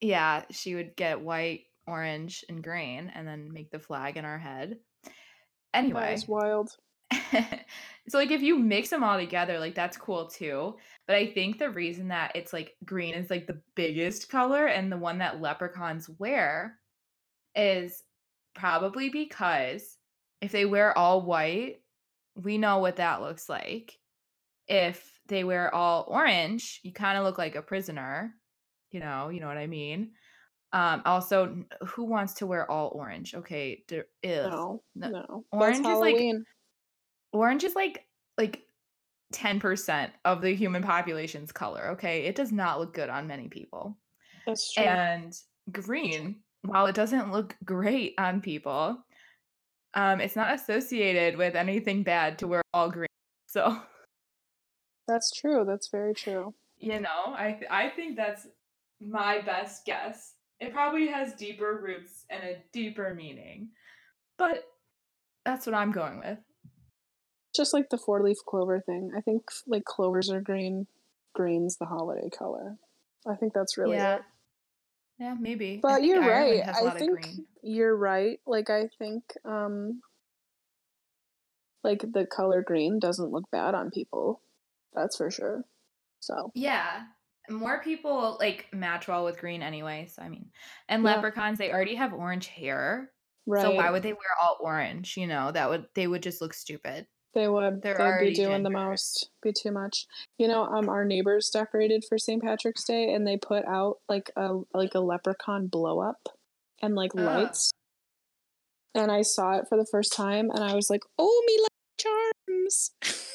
yeah, 0.00 0.44
she 0.50 0.74
would 0.74 0.96
get 0.96 1.20
white, 1.20 1.64
orange, 1.86 2.44
and 2.48 2.62
green 2.62 3.10
and 3.14 3.26
then 3.26 3.52
make 3.52 3.70
the 3.70 3.78
flag 3.78 4.16
in 4.16 4.24
our 4.24 4.38
head. 4.38 4.78
That 5.72 5.84
Anyway, 5.84 6.12
is 6.12 6.26
wild. 6.28 6.76
So 8.08 8.18
like 8.18 8.30
if 8.30 8.42
you 8.42 8.58
mix 8.58 8.90
them 8.90 9.02
all 9.02 9.18
together, 9.18 9.58
like 9.58 9.74
that's 9.74 9.96
cool 9.96 10.28
too. 10.28 10.76
But 11.06 11.16
I 11.16 11.26
think 11.26 11.58
the 11.58 11.70
reason 11.70 12.08
that 12.08 12.32
it's 12.34 12.52
like 12.52 12.76
green 12.84 13.14
is 13.14 13.30
like 13.30 13.46
the 13.46 13.62
biggest 13.74 14.28
color 14.28 14.66
and 14.66 14.92
the 14.92 14.98
one 14.98 15.18
that 15.18 15.40
leprechauns 15.40 16.08
wear 16.18 16.78
is 17.56 18.02
probably 18.54 19.10
because 19.10 19.96
if 20.40 20.52
they 20.52 20.64
wear 20.66 20.96
all 20.96 21.22
white, 21.22 21.80
we 22.36 22.58
know 22.58 22.78
what 22.78 22.96
that 22.96 23.20
looks 23.22 23.48
like. 23.48 23.98
If 24.68 25.20
they 25.28 25.44
wear 25.44 25.74
all 25.74 26.04
orange, 26.08 26.80
you 26.82 26.92
kind 26.92 27.18
of 27.18 27.24
look 27.24 27.38
like 27.38 27.54
a 27.54 27.62
prisoner. 27.62 28.34
You 28.90 29.00
know, 29.00 29.28
you 29.28 29.40
know 29.40 29.48
what 29.48 29.58
I 29.58 29.66
mean? 29.66 30.12
Um, 30.72 31.02
also, 31.04 31.64
who 31.86 32.04
wants 32.04 32.34
to 32.34 32.46
wear 32.46 32.68
all 32.70 32.90
orange? 32.94 33.34
Okay, 33.34 33.84
d- 33.86 34.02
No, 34.24 34.82
No, 34.94 35.08
no. 35.08 35.44
orange 35.52 35.82
That's 35.82 35.94
is 35.96 36.00
like- 36.00 36.36
orange 37.32 37.64
is 37.64 37.74
like 37.74 38.06
like 38.38 38.62
10% 39.32 40.10
of 40.24 40.40
the 40.40 40.54
human 40.54 40.82
population's 40.82 41.50
color 41.50 41.88
okay 41.90 42.22
it 42.26 42.36
does 42.36 42.52
not 42.52 42.78
look 42.78 42.94
good 42.94 43.08
on 43.08 43.26
many 43.26 43.48
people 43.48 43.98
That's 44.46 44.72
true. 44.72 44.84
and 44.84 45.32
green 45.72 46.42
while 46.64 46.86
it 46.86 46.94
doesn't 46.94 47.30
look 47.32 47.56
great 47.64 48.14
on 48.18 48.40
people 48.40 48.98
um 49.94 50.20
it's 50.20 50.36
not 50.36 50.54
associated 50.54 51.36
with 51.36 51.54
anything 51.54 52.02
bad 52.02 52.38
to 52.38 52.46
wear 52.46 52.62
all 52.72 52.90
green 52.90 53.06
so 53.46 53.78
That's 55.06 55.30
true. 55.32 55.64
That's 55.66 55.88
very 55.88 56.14
true. 56.14 56.54
you 56.78 56.98
know 57.00 57.34
i 57.36 57.52
th- 57.52 57.70
i 57.70 57.88
think 57.90 58.16
that's 58.16 58.46
my 59.00 59.40
best 59.42 59.84
guess 59.84 60.34
it 60.60 60.72
probably 60.72 61.06
has 61.08 61.34
deeper 61.34 61.78
roots 61.82 62.24
and 62.30 62.42
a 62.42 62.56
deeper 62.72 63.14
meaning 63.14 63.68
but 64.38 64.64
that's 65.44 65.66
what 65.66 65.74
i'm 65.74 65.92
going 65.92 66.18
with 66.20 66.38
Just 67.54 67.74
like 67.74 67.90
the 67.90 67.98
four 67.98 68.22
leaf 68.22 68.38
clover 68.48 68.80
thing. 68.80 69.10
I 69.16 69.20
think 69.20 69.42
like 69.66 69.84
clovers 69.84 70.28
are 70.30 70.40
green, 70.40 70.86
green's 71.34 71.76
the 71.76 71.84
holiday 71.86 72.28
color. 72.30 72.76
I 73.28 73.36
think 73.36 73.52
that's 73.52 73.76
really 73.78 73.96
yeah 73.96 74.16
it. 74.16 74.22
Yeah 75.18 75.34
maybe 75.34 75.82
But 75.82 76.02
you're 76.04 76.22
Ireland 76.22 76.24
right. 76.24 76.62
I 76.66 76.80
a 76.80 76.84
I 76.86 76.90
lot 76.90 76.96
of 76.96 77.06
think 77.08 77.20
you're 77.62 77.96
right. 77.96 78.40
Like 78.46 78.70
I 78.70 78.88
think 78.98 79.24
um 79.44 80.02
like 81.82 82.00
the 82.12 82.26
color 82.26 82.62
green 82.62 82.98
doesn't 82.98 83.30
look 83.30 83.50
bad 83.50 83.74
on 83.74 83.90
people. 83.90 84.42
That's 84.92 85.16
for 85.16 85.30
sure. 85.30 85.64
So 86.20 86.54
Yeah. 86.54 87.06
More 87.50 87.82
people 87.82 88.36
like 88.40 88.72
match 88.72 89.06
well 89.08 89.24
with 89.24 89.38
green 89.38 89.62
anyway. 89.62 90.06
So 90.06 90.22
I 90.22 90.28
mean, 90.28 90.50
and 90.88 91.02
Yeah. 91.02 91.04
leprechauns, 91.04 91.58
they 91.58 91.70
already 91.72 91.94
have 91.96 92.12
orange 92.14 92.46
hair. 92.46 93.12
right. 93.46 93.54
So 93.60 93.70
why 93.72 93.90
would 93.90 94.02
they 94.02 94.12
wear 94.14 94.36
all 94.40 94.56
orange? 94.60 95.16
You 95.16 95.26
know, 95.26 95.52
that 95.52 95.68
would 95.68 95.88
they 95.94 96.06
would 96.06 96.22
just 96.22 96.40
look 96.40 96.54
stupid. 96.54 97.06
They 97.34 97.48
would 97.48 97.82
they're 97.82 98.18
they'd 98.18 98.30
be 98.30 98.34
doing 98.34 98.62
the 98.62 98.70
most, 98.70 99.30
be 99.42 99.52
too 99.52 99.72
much. 99.72 100.06
You 100.38 100.48
know, 100.48 100.64
um 100.64 100.88
our 100.88 101.04
neighbors 101.04 101.50
decorated 101.50 102.04
for 102.08 102.18
St. 102.18 102.42
Patrick's 102.42 102.84
Day 102.84 103.12
and 103.12 103.26
they 103.26 103.36
put 103.36 103.64
out 103.66 103.98
like 104.08 104.30
a 104.36 104.60
like 104.72 104.94
a 104.94 105.00
leprechaun 105.00 105.66
blow 105.66 106.00
up 106.00 106.28
and 106.82 106.94
like 106.94 107.12
Ugh. 107.16 107.24
lights. 107.24 107.70
And 108.94 109.10
I 109.10 109.22
saw 109.22 109.58
it 109.58 109.66
for 109.68 109.76
the 109.76 109.86
first 109.90 110.12
time 110.12 110.50
and 110.50 110.62
I 110.62 110.74
was 110.74 110.88
like, 110.88 111.02
"Oh, 111.18 111.44
me 111.46 111.58
charms." 111.98 112.90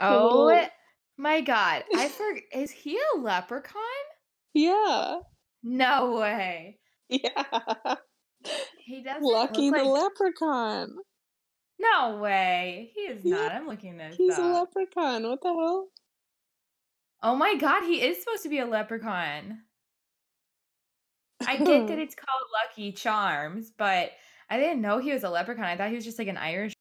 Oh 0.00 0.68
my 1.16 1.40
god. 1.40 1.84
I 1.94 2.08
forg 2.18 2.42
is 2.52 2.70
he 2.70 2.98
a 3.14 3.18
leprechaun? 3.18 3.82
yeah. 4.54 5.18
No 5.62 6.18
way. 6.18 6.78
Yeah. 7.08 7.96
He 8.84 9.02
doesn't 9.04 9.22
Lucky 9.22 9.70
the 9.70 9.82
like- 9.84 10.02
leprechaun. 10.02 10.96
No 11.80 12.18
way. 12.18 12.90
He 12.94 13.02
is 13.02 13.24
Yeah, 13.24 13.36
not. 13.36 13.52
I'm 13.52 13.66
looking 13.68 13.96
this 13.96 14.16
He's 14.16 14.36
a 14.36 14.42
leprechaun. 14.42 15.28
What 15.28 15.40
the 15.42 15.48
hell? 15.48 15.88
oh 17.22 17.34
my 17.36 17.54
god, 17.56 17.84
he 17.84 18.00
is 18.02 18.18
supposed 18.22 18.42
to 18.44 18.48
be 18.48 18.58
a 18.58 18.66
leprechaun. 18.66 19.58
I 21.46 21.56
get 21.56 21.86
that 21.86 21.98
it's 22.00 22.14
called 22.16 22.42
Lucky 22.64 22.92
Charms, 22.92 23.72
but 23.76 24.10
I 24.50 24.58
didn't 24.58 24.80
know 24.82 24.98
he 24.98 25.12
was 25.12 25.22
a 25.24 25.30
leprechaun. 25.30 25.64
I 25.66 25.76
thought 25.76 25.90
he 25.90 25.94
was 25.94 26.04
just 26.04 26.18
like 26.18 26.28
an 26.28 26.36
Irish. 26.36 26.72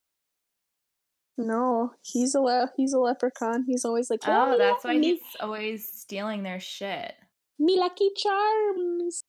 no, 1.38 1.92
he's 2.02 2.34
a 2.34 2.40
le- 2.42 2.72
he's 2.76 2.94
a 2.94 3.00
leprechaun. 3.00 3.66
He's 3.68 3.86
always 3.86 4.10
like, 4.10 4.22
Oh, 4.26 4.48
oh 4.48 4.52
me 4.54 4.58
that's 4.58 4.84
why 4.84 4.94
lucky- 4.94 5.08
he's 5.08 5.22
always 5.40 5.88
stealing 5.94 6.42
their 6.44 6.60
shit. 6.60 7.14
me 7.60 7.78
lucky 7.78 8.10
charms. 8.16 9.24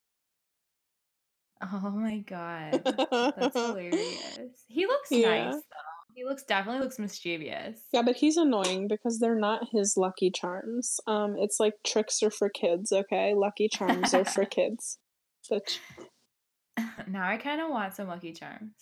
Oh 1.61 1.91
my 1.91 2.19
god. 2.19 2.81
That's 2.85 3.53
hilarious. 3.55 4.63
He 4.67 4.85
looks 4.85 5.11
Yeah. 5.11 5.45
nice 5.51 5.55
though. 5.55 6.15
He 6.15 6.25
looks 6.25 6.43
definitely 6.43 6.81
looks 6.81 6.99
mischievous. 6.99 7.79
Yeah, 7.93 8.01
but 8.01 8.15
he's 8.17 8.35
annoying 8.37 8.87
because 8.89 9.19
they're 9.19 9.39
not 9.39 9.67
his 9.71 9.95
lucky 9.95 10.31
charms. 10.31 10.99
Um, 11.07 11.35
it's 11.37 11.59
like 11.59 11.75
tricks 11.85 12.21
are 12.23 12.31
for 12.31 12.49
kids. 12.49 12.91
Okay, 12.91 13.33
lucky 13.35 13.69
charms 13.69 14.13
are 14.13 14.25
for 14.25 14.43
kids. 14.57 14.97
But 15.49 15.79
now 17.07 17.27
I 17.27 17.37
kind 17.37 17.61
of 17.61 17.69
want 17.69 17.93
some 17.93 18.07
Lucky 18.07 18.33
Charms. 18.33 18.73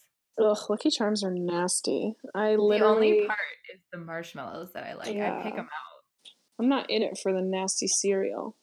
ugh, 0.44 0.58
lucky 0.70 0.90
charms 0.90 1.24
are 1.24 1.32
nasty. 1.34 2.13
I 2.34 2.56
The 2.56 2.62
literally, 2.62 3.12
only 3.13 3.28
part 3.28 3.40
is 3.74 3.82
the 3.92 4.00
marshmallows 4.00 4.74
that 4.74 4.84
I 4.84 4.94
like. 4.96 5.10
I 5.16 5.42
pick 5.44 5.56
them 5.56 5.66
out. 5.66 6.30
I'm 6.60 6.70
not 6.70 6.90
in 6.90 7.04
it 7.04 7.20
for 7.22 7.32
the 7.34 7.42
nasty 7.42 7.88
cereal. 7.88 8.56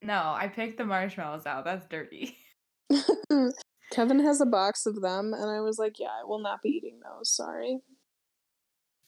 No, 0.00 0.14
I 0.14 0.48
pick 0.48 0.78
the 0.78 0.84
marshmallows 0.86 1.44
out. 1.46 1.64
That's 1.64 1.86
dirty. 1.86 2.38
Kevin 3.92 4.20
has 4.20 4.40
a 4.40 4.46
box 4.46 4.86
of 4.86 5.00
them, 5.00 5.34
and 5.34 5.50
I 5.50 5.60
was 5.60 5.78
like, 5.78 5.98
yeah, 5.98 6.08
I 6.08 6.24
will 6.24 6.40
not 6.40 6.62
be 6.62 6.70
eating 6.70 7.00
those. 7.02 7.34
Sorry. 7.34 7.78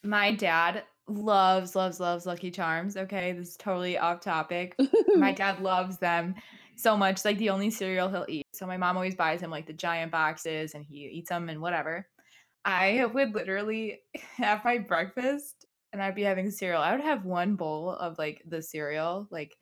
My 0.03 0.31
dad 0.31 0.83
loves, 1.07 1.75
loves, 1.75 1.99
loves 1.99 2.25
Lucky 2.25 2.51
Charms. 2.51 2.97
Okay, 2.97 3.33
this 3.33 3.49
is 3.49 3.57
totally 3.57 3.97
off 3.97 4.21
topic. 4.21 4.75
my 5.15 5.31
dad 5.33 5.61
loves 5.61 5.97
them 5.97 6.35
so 6.75 6.95
much. 6.97 7.13
It's 7.13 7.25
like 7.25 7.37
the 7.37 7.49
only 7.49 7.69
cereal 7.71 8.09
he'll 8.09 8.25
eat. 8.27 8.45
So 8.53 8.65
my 8.65 8.77
mom 8.77 8.95
always 8.95 9.15
buys 9.15 9.41
him 9.41 9.51
like 9.51 9.67
the 9.67 9.73
giant 9.73 10.11
boxes 10.11 10.73
and 10.73 10.85
he 10.85 10.97
eats 11.05 11.29
them 11.29 11.49
and 11.49 11.61
whatever. 11.61 12.07
I 12.63 13.05
would 13.05 13.33
literally 13.33 13.99
have 14.37 14.65
my 14.65 14.77
breakfast 14.77 15.65
and 15.93 16.01
I'd 16.01 16.15
be 16.15 16.23
having 16.23 16.51
cereal. 16.51 16.81
I 16.81 16.91
would 16.91 17.03
have 17.03 17.25
one 17.25 17.55
bowl 17.55 17.91
of 17.91 18.17
like 18.17 18.41
the 18.47 18.61
cereal, 18.61 19.27
like 19.31 19.55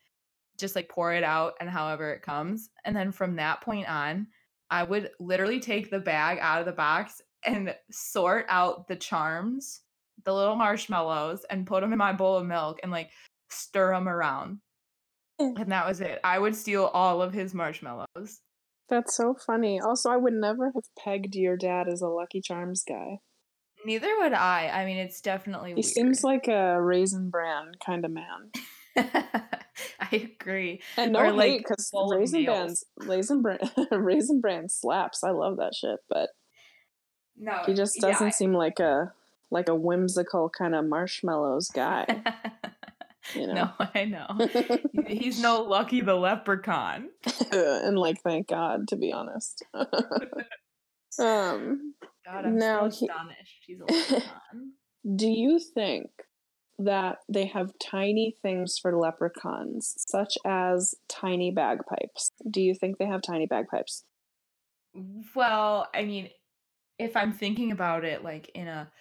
just 0.58 0.76
like 0.76 0.89
pour 0.89 1.13
it 1.13 1.24
out 1.24 1.54
and 1.60 1.70
however 1.70 2.12
it 2.12 2.22
comes. 2.22 2.70
And 2.86 2.96
then 2.96 3.12
from 3.12 3.36
that 3.38 3.62
point 3.62 3.89
on, 3.89 4.28
I 4.70 4.84
would 4.84 5.12
literally 5.20 5.60
take 5.60 5.89
the 5.89 6.00
bag 6.00 6.39
out 6.42 6.60
of 6.60 6.66
the 6.66 6.72
box 6.72 7.22
and 7.46 7.76
sort 7.92 8.46
out 8.50 8.88
the 8.88 8.96
charms, 8.96 9.82
the 10.24 10.34
little 10.34 10.56
marshmallows, 10.56 11.46
and 11.50 11.68
put 11.68 11.82
them 11.82 11.92
in 11.92 12.00
my 12.00 12.13
bowl 12.13 12.38
of 12.38 12.46
milk 12.46 12.80
and 12.84 12.92
like 12.92 13.10
stir 13.50 13.94
them 13.94 14.08
around. 14.08 14.60
Mm. 15.39 15.60
And 15.62 15.72
that 15.72 15.88
was 15.88 16.02
it. 16.02 16.20
I 16.24 16.39
would 16.39 16.56
steal 16.56 16.86
all 16.86 17.22
of 17.22 17.34
his 17.34 17.54
marshmallows. 17.54 18.42
That's 18.89 19.16
so 19.16 19.36
funny. 19.46 19.80
Also, 19.80 20.10
I 20.10 20.18
would 20.18 20.34
never 20.34 20.72
have 20.74 20.84
pegged 21.04 21.36
your 21.36 21.58
dad 21.58 21.88
as 21.88 22.02
a 22.02 22.08
Lucky 22.08 22.42
Charms 22.42 22.84
guy. 22.88 23.20
Neither 23.86 24.10
would 24.20 24.34
I. 24.34 24.70
I 24.70 24.86
mean, 24.86 24.98
it's 24.98 25.22
definitely 25.22 25.72
He 25.72 25.76
weird. 25.76 25.86
seems 25.86 26.24
like 26.24 26.48
a 26.48 26.82
raisin 26.82 27.30
bran 27.30 27.72
kind 27.86 28.06
of 28.06 28.12
man. 28.12 28.52
I 28.98 30.12
agree. 30.12 30.82
And 30.98 31.14
no 31.14 31.20
Or, 31.20 31.26
hate 31.26 31.34
like, 31.34 31.58
because 31.60 31.92
raisin 32.12 32.46
brand, 32.46 32.78
raisin 32.98 33.42
brand, 33.42 33.72
raisin 33.92 34.40
brand 34.42 34.72
slaps. 34.72 35.24
I 35.24 35.32
love 35.32 35.58
that 35.58 35.74
shit, 35.76 36.00
but 36.10 36.30
No, 37.38 37.62
he 37.66 37.74
just 37.74 38.00
doesn't 38.00 38.34
seem 38.34 38.54
like 38.54 38.80
a 38.80 39.14
like 39.52 39.70
a 39.70 39.76
whimsical 39.76 40.50
kind 40.50 40.74
of 40.76 40.86
marshmallows 40.86 41.70
guy. 41.74 42.06
You 43.36 43.48
know. 43.54 43.54
no, 43.54 43.72
I 43.96 44.06
know. 44.06 44.28
He's 45.08 45.40
no 45.42 45.62
Lucky 45.64 46.02
the 46.02 46.16
Leprechaun. 46.16 47.10
and 47.52 47.98
like, 47.98 48.22
thank 48.24 48.48
God, 48.48 48.88
to 48.90 48.96
be 48.96 49.12
honest. 49.14 49.64
um, 51.20 51.94
God, 52.26 52.46
I'm 52.46 52.58
No, 52.58 52.90
so 52.90 53.00
he- 53.00 53.08
astonished. 53.08 53.64
He's 53.66 53.80
a 53.80 53.86
leprechaun. 53.86 54.72
do 55.16 55.28
you 55.28 55.60
think 55.60 56.10
that 56.80 57.20
they 57.30 57.46
have 57.46 57.74
tiny 57.80 58.36
things 58.42 58.78
for 58.78 58.98
leprechauns, 58.98 59.96
such 59.98 60.38
as 60.46 60.96
tiny 61.08 61.52
bagpipes? 61.52 62.32
Do 62.50 62.62
you 62.62 62.74
think 62.74 62.98
they 62.98 63.06
have 63.06 63.22
tiny 63.22 63.46
bagpipes? 63.46 64.04
well, 65.36 65.88
I 65.94 66.06
mean, 66.06 66.30
if 67.00 67.16
I'm 67.16 67.34
thinking 67.34 67.72
about 67.72 68.06
it 68.06 68.24
like 68.24 68.50
in 68.54 68.68
a 68.68 68.92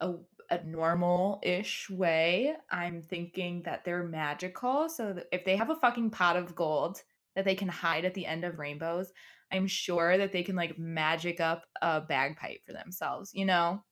a, 0.00 0.14
a 0.50 0.62
normal-ish 0.64 1.88
way, 1.88 2.54
I'm 2.70 3.00
thinking 3.00 3.62
that 3.64 3.84
they're 3.84 4.04
magical. 4.04 4.88
So 4.88 5.12
that 5.12 5.26
if 5.32 5.44
they 5.44 5.56
have 5.56 5.70
a 5.70 5.76
fucking 5.76 6.10
pot 6.10 6.36
of 6.36 6.54
gold 6.54 7.02
that 7.36 7.44
they 7.44 7.54
can 7.54 7.68
hide 7.68 8.04
at 8.04 8.14
the 8.14 8.26
end 8.26 8.44
of 8.44 8.58
rainbows, 8.58 9.12
I'm 9.52 9.66
sure 9.66 10.18
that 10.18 10.32
they 10.32 10.42
can 10.42 10.56
like 10.56 10.78
magic 10.78 11.40
up 11.40 11.62
a 11.80 12.00
bagpipe 12.00 12.60
for 12.66 12.72
themselves, 12.72 13.30
you 13.34 13.44
know? 13.44 13.82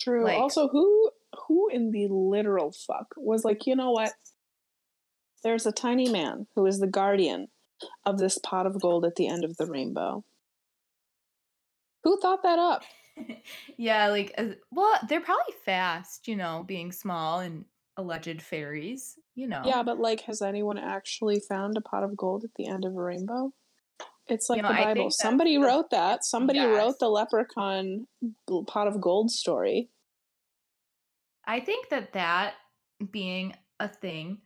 True. 0.00 0.24
Like- 0.24 0.38
also, 0.38 0.68
who 0.68 1.10
in 1.74 1.90
the 1.90 2.06
literal 2.08 2.72
fuck 2.72 3.14
was 3.16 3.44
like, 3.44 3.66
you 3.66 3.74
know 3.74 3.90
what? 3.90 4.12
There's 5.42 5.66
a 5.66 5.72
tiny 5.72 6.08
man 6.08 6.46
who 6.54 6.64
is 6.66 6.78
the 6.78 6.86
guardian 6.86 7.48
of 8.06 8.18
this 8.18 8.38
pot 8.38 8.66
of 8.66 8.80
gold 8.80 9.04
at 9.04 9.16
the 9.16 9.28
end 9.28 9.44
of 9.44 9.56
the 9.56 9.66
rainbow. 9.66 10.24
Who 12.04 12.18
thought 12.20 12.42
that 12.44 12.58
up? 12.58 12.84
yeah, 13.76 14.08
like 14.08 14.32
uh, 14.38 14.54
well, 14.70 14.98
they're 15.08 15.20
probably 15.20 15.54
fast, 15.64 16.28
you 16.28 16.36
know, 16.36 16.64
being 16.66 16.92
small 16.92 17.40
and 17.40 17.64
alleged 17.96 18.40
fairies, 18.40 19.16
you 19.34 19.48
know. 19.48 19.62
Yeah, 19.64 19.82
but 19.82 19.98
like, 19.98 20.22
has 20.22 20.42
anyone 20.42 20.78
actually 20.78 21.40
found 21.40 21.76
a 21.76 21.80
pot 21.80 22.04
of 22.04 22.16
gold 22.16 22.44
at 22.44 22.50
the 22.56 22.66
end 22.66 22.84
of 22.84 22.96
a 22.96 23.02
rainbow? 23.02 23.52
It's 24.26 24.48
like 24.48 24.58
You 24.58 24.62
know, 24.62 24.68
the 24.68 24.74
Bible. 24.74 25.10
Somebody 25.10 25.58
wrote 25.58 25.90
that. 25.90 26.24
Somebody 26.24 26.60
yes. 26.60 26.76
wrote 26.76 26.98
the 26.98 27.08
leprechaun 27.08 28.06
pot 28.66 28.88
of 28.88 29.00
gold 29.00 29.30
story. 29.30 29.90
I 31.46 31.60
think 31.60 31.88
that 31.90 32.12
that 32.12 32.54
being 33.10 33.54
a 33.80 33.88
thing 33.88 34.38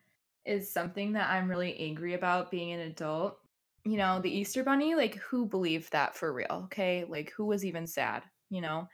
is 0.44 0.72
something 0.72 1.12
that 1.12 1.30
I'm 1.30 1.48
really 1.48 1.78
angry 1.78 2.14
about 2.14 2.50
being 2.50 2.72
an 2.72 2.80
adult. 2.80 3.38
You 3.84 3.96
know, 3.96 4.20
the 4.20 4.30
Easter 4.30 4.64
Bunny, 4.64 4.94
like 4.94 5.16
who 5.16 5.46
believed 5.46 5.92
that 5.92 6.16
for 6.16 6.32
real? 6.32 6.62
Okay, 6.64 7.04
like 7.08 7.32
who 7.36 7.46
was 7.46 7.64
even 7.64 7.86
sad, 7.86 8.22
you 8.50 8.60
know? 8.60 8.88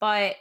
But 0.00 0.36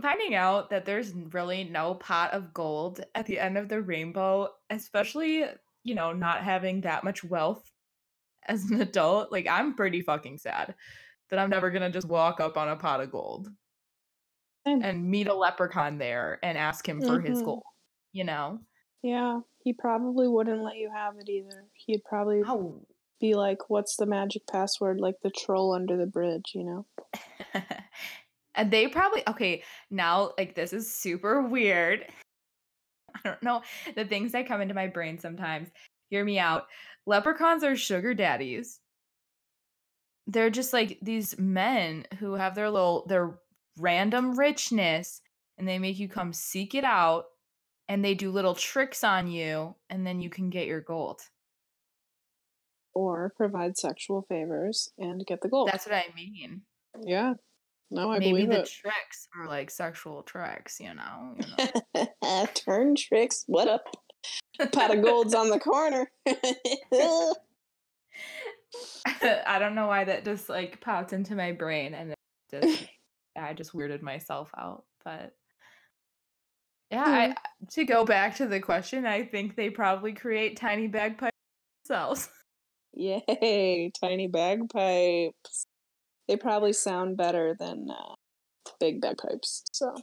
finding 0.00 0.34
out 0.34 0.70
that 0.70 0.84
there's 0.84 1.12
really 1.14 1.64
no 1.64 1.94
pot 1.94 2.32
of 2.32 2.54
gold 2.54 3.00
at 3.14 3.26
the 3.26 3.38
end 3.38 3.58
of 3.58 3.68
the 3.68 3.82
rainbow, 3.82 4.48
especially, 4.70 5.44
you 5.84 5.94
know, 5.94 6.12
not 6.12 6.42
having 6.42 6.82
that 6.82 7.04
much 7.04 7.24
wealth 7.24 7.72
as 8.46 8.70
an 8.70 8.80
adult, 8.80 9.32
like 9.32 9.46
I'm 9.48 9.74
pretty 9.74 10.02
fucking 10.02 10.38
sad 10.38 10.74
that 11.30 11.38
I'm 11.38 11.50
never 11.50 11.70
gonna 11.70 11.90
just 11.90 12.08
walk 12.08 12.40
up 12.40 12.56
on 12.56 12.68
a 12.68 12.76
pot 12.76 13.00
of 13.00 13.10
gold. 13.10 13.50
And 14.66 15.10
meet 15.10 15.26
a 15.28 15.34
leprechaun 15.34 15.98
there 15.98 16.38
and 16.42 16.58
ask 16.58 16.88
him 16.88 17.02
for 17.02 17.20
his 17.20 17.42
Mhm. 17.42 17.44
gold. 17.44 17.62
You 18.12 18.24
know? 18.24 18.60
Yeah, 19.02 19.40
he 19.62 19.72
probably 19.74 20.26
wouldn't 20.28 20.62
let 20.62 20.76
you 20.76 20.90
have 20.90 21.16
it 21.18 21.28
either. 21.28 21.68
He'd 21.74 22.02
probably 22.04 22.44
Oh. 22.46 22.86
be 23.20 23.34
like, 23.34 23.68
"What's 23.70 23.96
the 23.96 24.06
magic 24.06 24.46
password?" 24.46 25.00
Like 25.00 25.16
the 25.22 25.30
troll 25.30 25.74
under 25.74 25.96
the 25.98 26.06
bridge, 26.06 26.52
you 26.54 26.64
know? 26.64 26.86
and 28.54 28.70
they 28.70 28.88
probably 28.88 29.22
okay, 29.28 29.62
now 29.90 30.32
like 30.38 30.54
this 30.54 30.72
is 30.72 30.92
super 30.94 31.42
weird. 31.42 32.06
I 33.14 33.20
don't 33.28 33.42
know 33.42 33.62
the 33.96 34.04
things 34.04 34.32
that 34.32 34.46
come 34.46 34.60
into 34.60 34.74
my 34.74 34.86
brain 34.86 35.18
sometimes. 35.18 35.70
Hear 36.10 36.24
me 36.24 36.38
out. 36.38 36.66
Leprechauns 37.06 37.64
are 37.64 37.76
sugar 37.76 38.14
daddies. 38.14 38.80
They're 40.26 40.50
just 40.50 40.72
like 40.72 40.98
these 41.02 41.38
men 41.38 42.06
who 42.18 42.34
have 42.34 42.54
their 42.54 42.70
little 42.70 43.06
their 43.06 43.38
random 43.80 44.38
richness 44.38 45.20
and 45.58 45.68
they 45.68 45.78
make 45.78 45.98
you 45.98 46.08
come 46.08 46.32
seek 46.32 46.74
it 46.74 46.84
out 46.84 47.24
and 47.88 48.04
they 48.04 48.14
do 48.14 48.30
little 48.30 48.54
tricks 48.54 49.02
on 49.02 49.26
you 49.30 49.74
and 49.88 50.06
then 50.06 50.20
you 50.20 50.30
can 50.30 50.50
get 50.50 50.66
your 50.66 50.80
gold. 50.80 51.20
Or 52.94 53.32
provide 53.36 53.76
sexual 53.76 54.26
favors 54.28 54.90
and 54.98 55.24
get 55.26 55.40
the 55.42 55.48
gold. 55.48 55.68
That's 55.72 55.86
what 55.86 55.94
I 55.94 56.06
mean. 56.14 56.62
yeah. 57.02 57.34
No, 57.92 58.10
I 58.10 58.18
Maybe 58.20 58.30
believe 58.30 58.50
the 58.50 58.60
it. 58.60 58.70
tricks 58.70 59.26
are 59.36 59.48
like 59.48 59.68
sexual 59.70 60.22
tricks, 60.22 60.78
you 60.78 60.94
know. 60.94 61.34
You 61.96 62.06
know? 62.22 62.46
Turn 62.54 62.94
tricks. 62.94 63.44
What 63.48 63.66
up? 63.66 63.84
Pot 64.72 64.96
of 64.96 65.02
gold's 65.02 65.34
on 65.34 65.50
the 65.50 65.58
corner. 65.58 66.08
I 69.22 69.58
don't 69.58 69.74
know 69.74 69.88
why 69.88 70.04
that 70.04 70.24
just 70.24 70.48
like 70.48 70.80
popped 70.80 71.12
into 71.12 71.34
my 71.34 71.50
brain 71.52 71.94
and 71.94 72.12
it 72.12 72.18
just 72.50 72.86
I 73.36 73.52
just 73.54 73.72
weirded 73.72 74.02
myself 74.02 74.50
out. 74.56 74.84
But 75.04 75.34
yeah, 76.90 77.04
I, 77.04 77.34
to 77.72 77.84
go 77.84 78.04
back 78.04 78.36
to 78.36 78.46
the 78.46 78.60
question, 78.60 79.06
I 79.06 79.24
think 79.24 79.56
they 79.56 79.70
probably 79.70 80.12
create 80.12 80.56
tiny 80.56 80.88
bagpipes 80.88 81.36
themselves. 81.86 82.28
Yay, 82.94 83.92
tiny 84.00 84.26
bagpipes. 84.26 85.64
They 86.26 86.36
probably 86.36 86.72
sound 86.72 87.16
better 87.16 87.56
than 87.58 87.88
uh, 87.90 88.14
big 88.78 89.00
bagpipes. 89.00 89.62
So, 89.72 89.94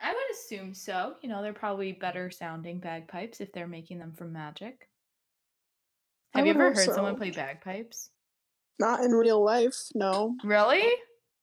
I 0.00 0.12
would 0.12 0.36
assume 0.36 0.74
so. 0.74 1.14
You 1.22 1.28
know, 1.28 1.42
they're 1.42 1.52
probably 1.52 1.92
better 1.92 2.30
sounding 2.30 2.80
bagpipes 2.80 3.40
if 3.40 3.52
they're 3.52 3.68
making 3.68 3.98
them 3.98 4.12
from 4.12 4.32
magic. 4.32 4.88
Have 6.34 6.46
you 6.46 6.54
ever 6.54 6.72
heard 6.72 6.90
someone 6.90 7.16
play 7.16 7.30
bagpipes? 7.30 8.10
not 8.78 9.00
in 9.00 9.12
real 9.12 9.42
life. 9.44 9.76
No, 9.94 10.34
Really? 10.44 10.82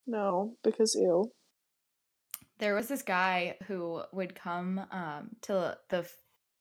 No, 0.07 0.55
because 0.63 0.95
ew. 0.95 1.31
There 2.59 2.75
was 2.75 2.87
this 2.87 3.01
guy 3.01 3.55
who 3.67 4.03
would 4.11 4.35
come 4.35 4.85
um, 4.91 5.29
to 5.43 5.77
the 5.89 6.09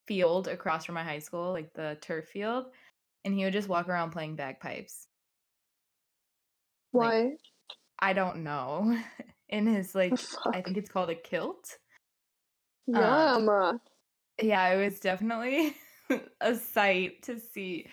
field 0.07 0.49
across 0.49 0.85
from 0.85 0.95
my 0.95 1.03
high 1.03 1.19
school, 1.19 1.53
like 1.53 1.73
the 1.75 1.99
turf 2.01 2.27
field, 2.29 2.67
and 3.25 3.35
he 3.35 3.45
would 3.45 3.53
just 3.53 3.69
walk 3.69 3.89
around 3.89 4.13
playing 4.13 4.37
bagpipes. 4.37 5.09
Like, 6.93 7.13
Why? 7.13 7.31
I 7.99 8.13
don't 8.13 8.43
know. 8.43 8.97
In 9.49 9.67
his 9.67 9.95
like, 9.95 10.19
I 10.53 10.61
think 10.61 10.77
it's 10.77 10.91
called 10.91 11.11
a 11.11 11.15
kilt. 11.15 11.79
Yum. 12.87 13.49
uh, 13.49 13.73
Yeah, 14.41 14.69
it 14.69 14.85
was 14.85 15.01
definitely 15.01 15.75
a 16.41 16.55
sight 16.55 17.23
to 17.25 17.39
see. 17.39 17.87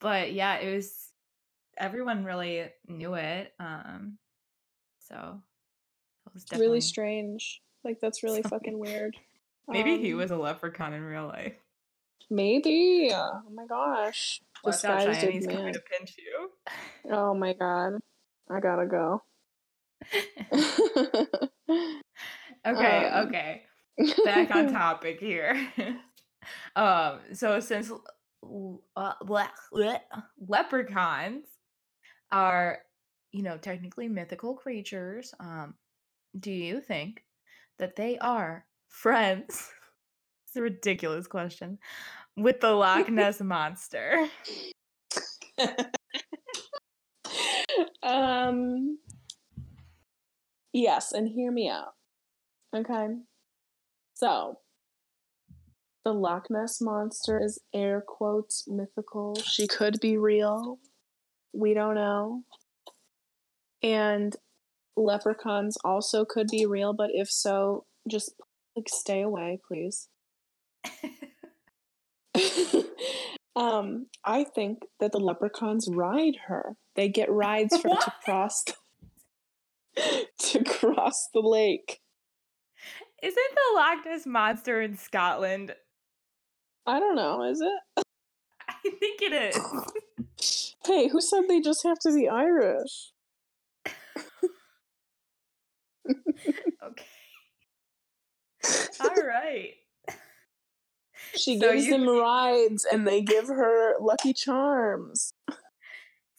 But 0.00 0.32
yeah, 0.32 0.56
it 0.56 0.74
was 0.74 1.12
everyone 1.78 2.24
really 2.24 2.66
knew 2.88 3.14
it. 3.14 3.52
Um, 3.58 4.18
so 5.08 5.40
it 6.26 6.34
was 6.34 6.44
definitely 6.44 6.66
really 6.68 6.80
strange. 6.80 7.60
Like 7.84 7.98
that's 8.00 8.22
really 8.24 8.42
fucking 8.42 8.78
weird. 8.78 9.16
Maybe 9.68 9.98
he 9.98 10.12
Um, 10.12 10.18
was 10.18 10.30
a 10.30 10.36
leprechaun 10.36 10.92
in 10.92 11.02
real 11.02 11.26
life. 11.26 11.54
Maybe. 12.30 13.10
Oh 13.12 13.42
my 13.52 13.66
gosh. 13.66 14.40
Watch 14.64 14.84
out, 14.84 14.98
Disguised 14.98 15.20
Cheyenne, 15.20 15.32
he's 15.32 15.46
as 15.46 15.54
coming 15.56 15.72
to 15.74 15.80
pinch 15.80 16.16
you. 16.18 16.50
Oh 17.10 17.34
my 17.34 17.52
god. 17.52 17.94
I 18.50 18.60
gotta 18.60 18.86
go. 18.86 19.22
okay, 22.66 23.06
Um, 23.08 23.26
okay. 23.28 23.62
Back 24.24 24.54
on 24.54 24.72
topic 24.72 25.20
here. 25.20 25.68
um, 26.76 27.18
so 27.32 27.60
since 27.60 27.90
l- 27.90 28.04
l- 28.44 28.82
uh, 28.96 29.14
bleh, 29.22 29.48
bleh, 29.72 30.00
leprechauns 30.46 31.46
are, 32.30 32.80
you 33.32 33.42
know, 33.42 33.56
technically 33.56 34.08
mythical 34.08 34.54
creatures, 34.54 35.34
um, 35.40 35.74
do 36.38 36.52
you 36.52 36.80
think 36.80 37.24
that 37.78 37.96
they 37.96 38.18
are 38.18 38.66
friends? 38.88 39.70
it's 40.46 40.56
a 40.56 40.62
ridiculous 40.62 41.26
question. 41.26 41.78
With 42.36 42.60
the 42.60 42.72
Loch 42.72 43.08
Ness 43.10 43.40
monster. 43.40 44.28
um 48.02 48.98
yes 50.72 51.12
and 51.12 51.28
hear 51.28 51.52
me 51.52 51.68
out 51.68 51.92
okay 52.74 53.08
so 54.14 54.58
the 56.04 56.12
loch 56.12 56.48
ness 56.50 56.80
monster 56.80 57.40
is 57.42 57.60
air 57.74 58.02
quotes 58.06 58.64
mythical 58.66 59.34
she 59.36 59.66
could 59.66 60.00
be 60.00 60.16
real 60.16 60.78
we 61.52 61.74
don't 61.74 61.94
know 61.94 62.42
and 63.82 64.36
leprechauns 64.96 65.76
also 65.84 66.24
could 66.24 66.48
be 66.48 66.66
real 66.66 66.92
but 66.92 67.10
if 67.12 67.30
so 67.30 67.84
just 68.08 68.34
like 68.76 68.88
stay 68.88 69.22
away 69.22 69.58
please 69.66 70.08
um, 73.56 74.06
I 74.24 74.44
think 74.44 74.86
that 75.00 75.12
the 75.12 75.20
leprechauns 75.20 75.88
ride 75.88 76.36
her. 76.46 76.76
They 76.94 77.08
get 77.08 77.30
rides 77.30 77.76
for 77.78 77.90
her 77.90 77.96
to 77.96 78.12
cross 78.24 78.64
to 80.38 80.64
cross 80.64 81.28
the 81.32 81.40
lake. 81.40 82.00
Isn't 83.22 83.36
the 83.54 83.76
Loch 83.76 84.04
Ness 84.04 84.26
monster 84.26 84.80
in 84.80 84.96
Scotland? 84.96 85.74
I 86.86 86.98
don't 86.98 87.14
know, 87.14 87.44
is 87.44 87.60
it? 87.60 87.80
I 88.68 88.74
think 88.82 89.22
it 89.22 89.54
is. 89.54 90.74
Hey, 90.84 91.06
who 91.08 91.20
said 91.20 91.42
they 91.48 91.60
just 91.60 91.84
have 91.84 92.00
to 92.00 92.12
be 92.12 92.28
Irish? 92.28 93.11
okay. 96.82 97.04
All 99.00 99.24
right. 99.26 99.74
She 101.36 101.58
So 101.58 101.72
gives 101.72 101.88
them 101.88 102.04
think- 102.06 102.20
rides 102.22 102.86
and 102.90 103.06
they 103.06 103.22
give 103.22 103.48
her 103.48 103.94
lucky 104.00 104.32
charms. 104.32 105.32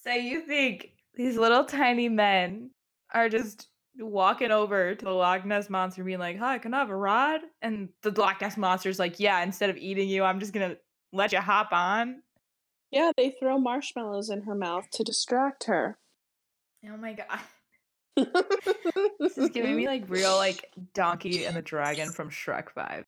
So 0.04 0.12
you 0.12 0.42
think 0.42 0.90
these 1.16 1.38
little 1.38 1.64
tiny 1.66 2.10
men 2.10 2.72
are 3.14 3.30
just 3.30 3.68
walking 3.98 4.52
over 4.52 4.96
to 4.96 5.06
the 5.06 5.12
Loch 5.12 5.46
Ness 5.46 5.70
monster 5.70 6.04
being 6.04 6.20
like, 6.20 6.38
Hi, 6.40 6.58
can 6.58 6.74
I 6.74 6.80
have 6.80 6.90
a 6.90 6.96
ride? 6.96 7.42
And 7.62 7.90
the 8.02 8.12
Loch 8.12 8.42
Ness 8.42 8.58
monster's 8.58 9.00
like, 9.00 9.20
Yeah, 9.20 9.42
instead 9.44 9.70
of 9.70 9.78
eating 9.78 10.10
you, 10.10 10.24
I'm 10.24 10.40
just 10.40 10.52
gonna 10.54 10.76
let 11.12 11.32
you 11.32 11.40
hop 11.40 11.70
on. 11.72 12.22
Yeah, 12.92 13.12
they 13.18 13.32
throw 13.32 13.58
marshmallows 13.58 14.30
in 14.30 14.44
her 14.44 14.56
mouth 14.56 14.90
to 14.92 15.04
distract 15.04 15.64
her. 15.66 15.98
Oh 16.88 16.98
my 16.98 17.14
god. 17.14 17.40
This 18.16 19.38
is 19.38 19.50
giving 19.50 19.76
me 19.76 19.88
like 19.88 20.10
real 20.10 20.36
like 20.38 20.70
Donkey 20.94 21.46
and 21.46 21.56
the 21.56 21.62
Dragon 21.62 22.12
from 22.12 22.30
Shrek 22.30 22.68
vibe. 22.78 23.06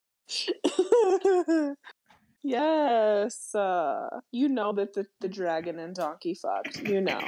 yes. 2.43 3.53
Uh, 3.53 4.07
you 4.31 4.49
know 4.49 4.73
that 4.73 4.93
the, 4.93 5.05
the 5.21 5.27
dragon 5.27 5.79
and 5.79 5.95
donkey 5.95 6.35
fucked. 6.35 6.87
You 6.87 7.01
know. 7.01 7.19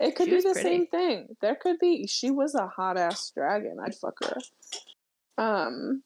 It 0.00 0.16
could 0.16 0.26
She 0.26 0.30
be 0.32 0.36
the 0.40 0.52
pretty. 0.52 0.62
same 0.62 0.86
thing. 0.88 1.28
There 1.40 1.54
could 1.54 1.78
be. 1.78 2.06
She 2.08 2.30
was 2.30 2.54
a 2.56 2.66
hot 2.66 2.98
ass 2.98 3.30
dragon. 3.36 3.76
I'd 3.84 3.94
fuck 3.94 4.16
her. 4.24 5.42
Um, 5.42 6.02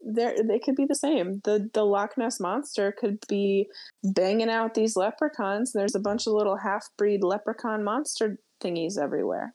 there 0.00 0.34
they 0.42 0.58
could 0.58 0.74
be 0.76 0.86
the 0.86 0.94
same. 0.96 1.40
The 1.44 1.70
the 1.72 1.84
Loch 1.84 2.16
Ness 2.18 2.40
monster 2.40 2.90
could 2.92 3.18
be 3.28 3.68
banging 4.02 4.50
out 4.50 4.74
these 4.74 4.96
leprechauns. 4.96 5.72
There's 5.72 5.94
a 5.94 6.00
bunch 6.00 6.26
of 6.26 6.32
little 6.32 6.56
half 6.56 6.88
breed 6.96 7.22
leprechaun 7.22 7.84
monster 7.84 8.38
thingies 8.62 8.98
everywhere. 8.98 9.54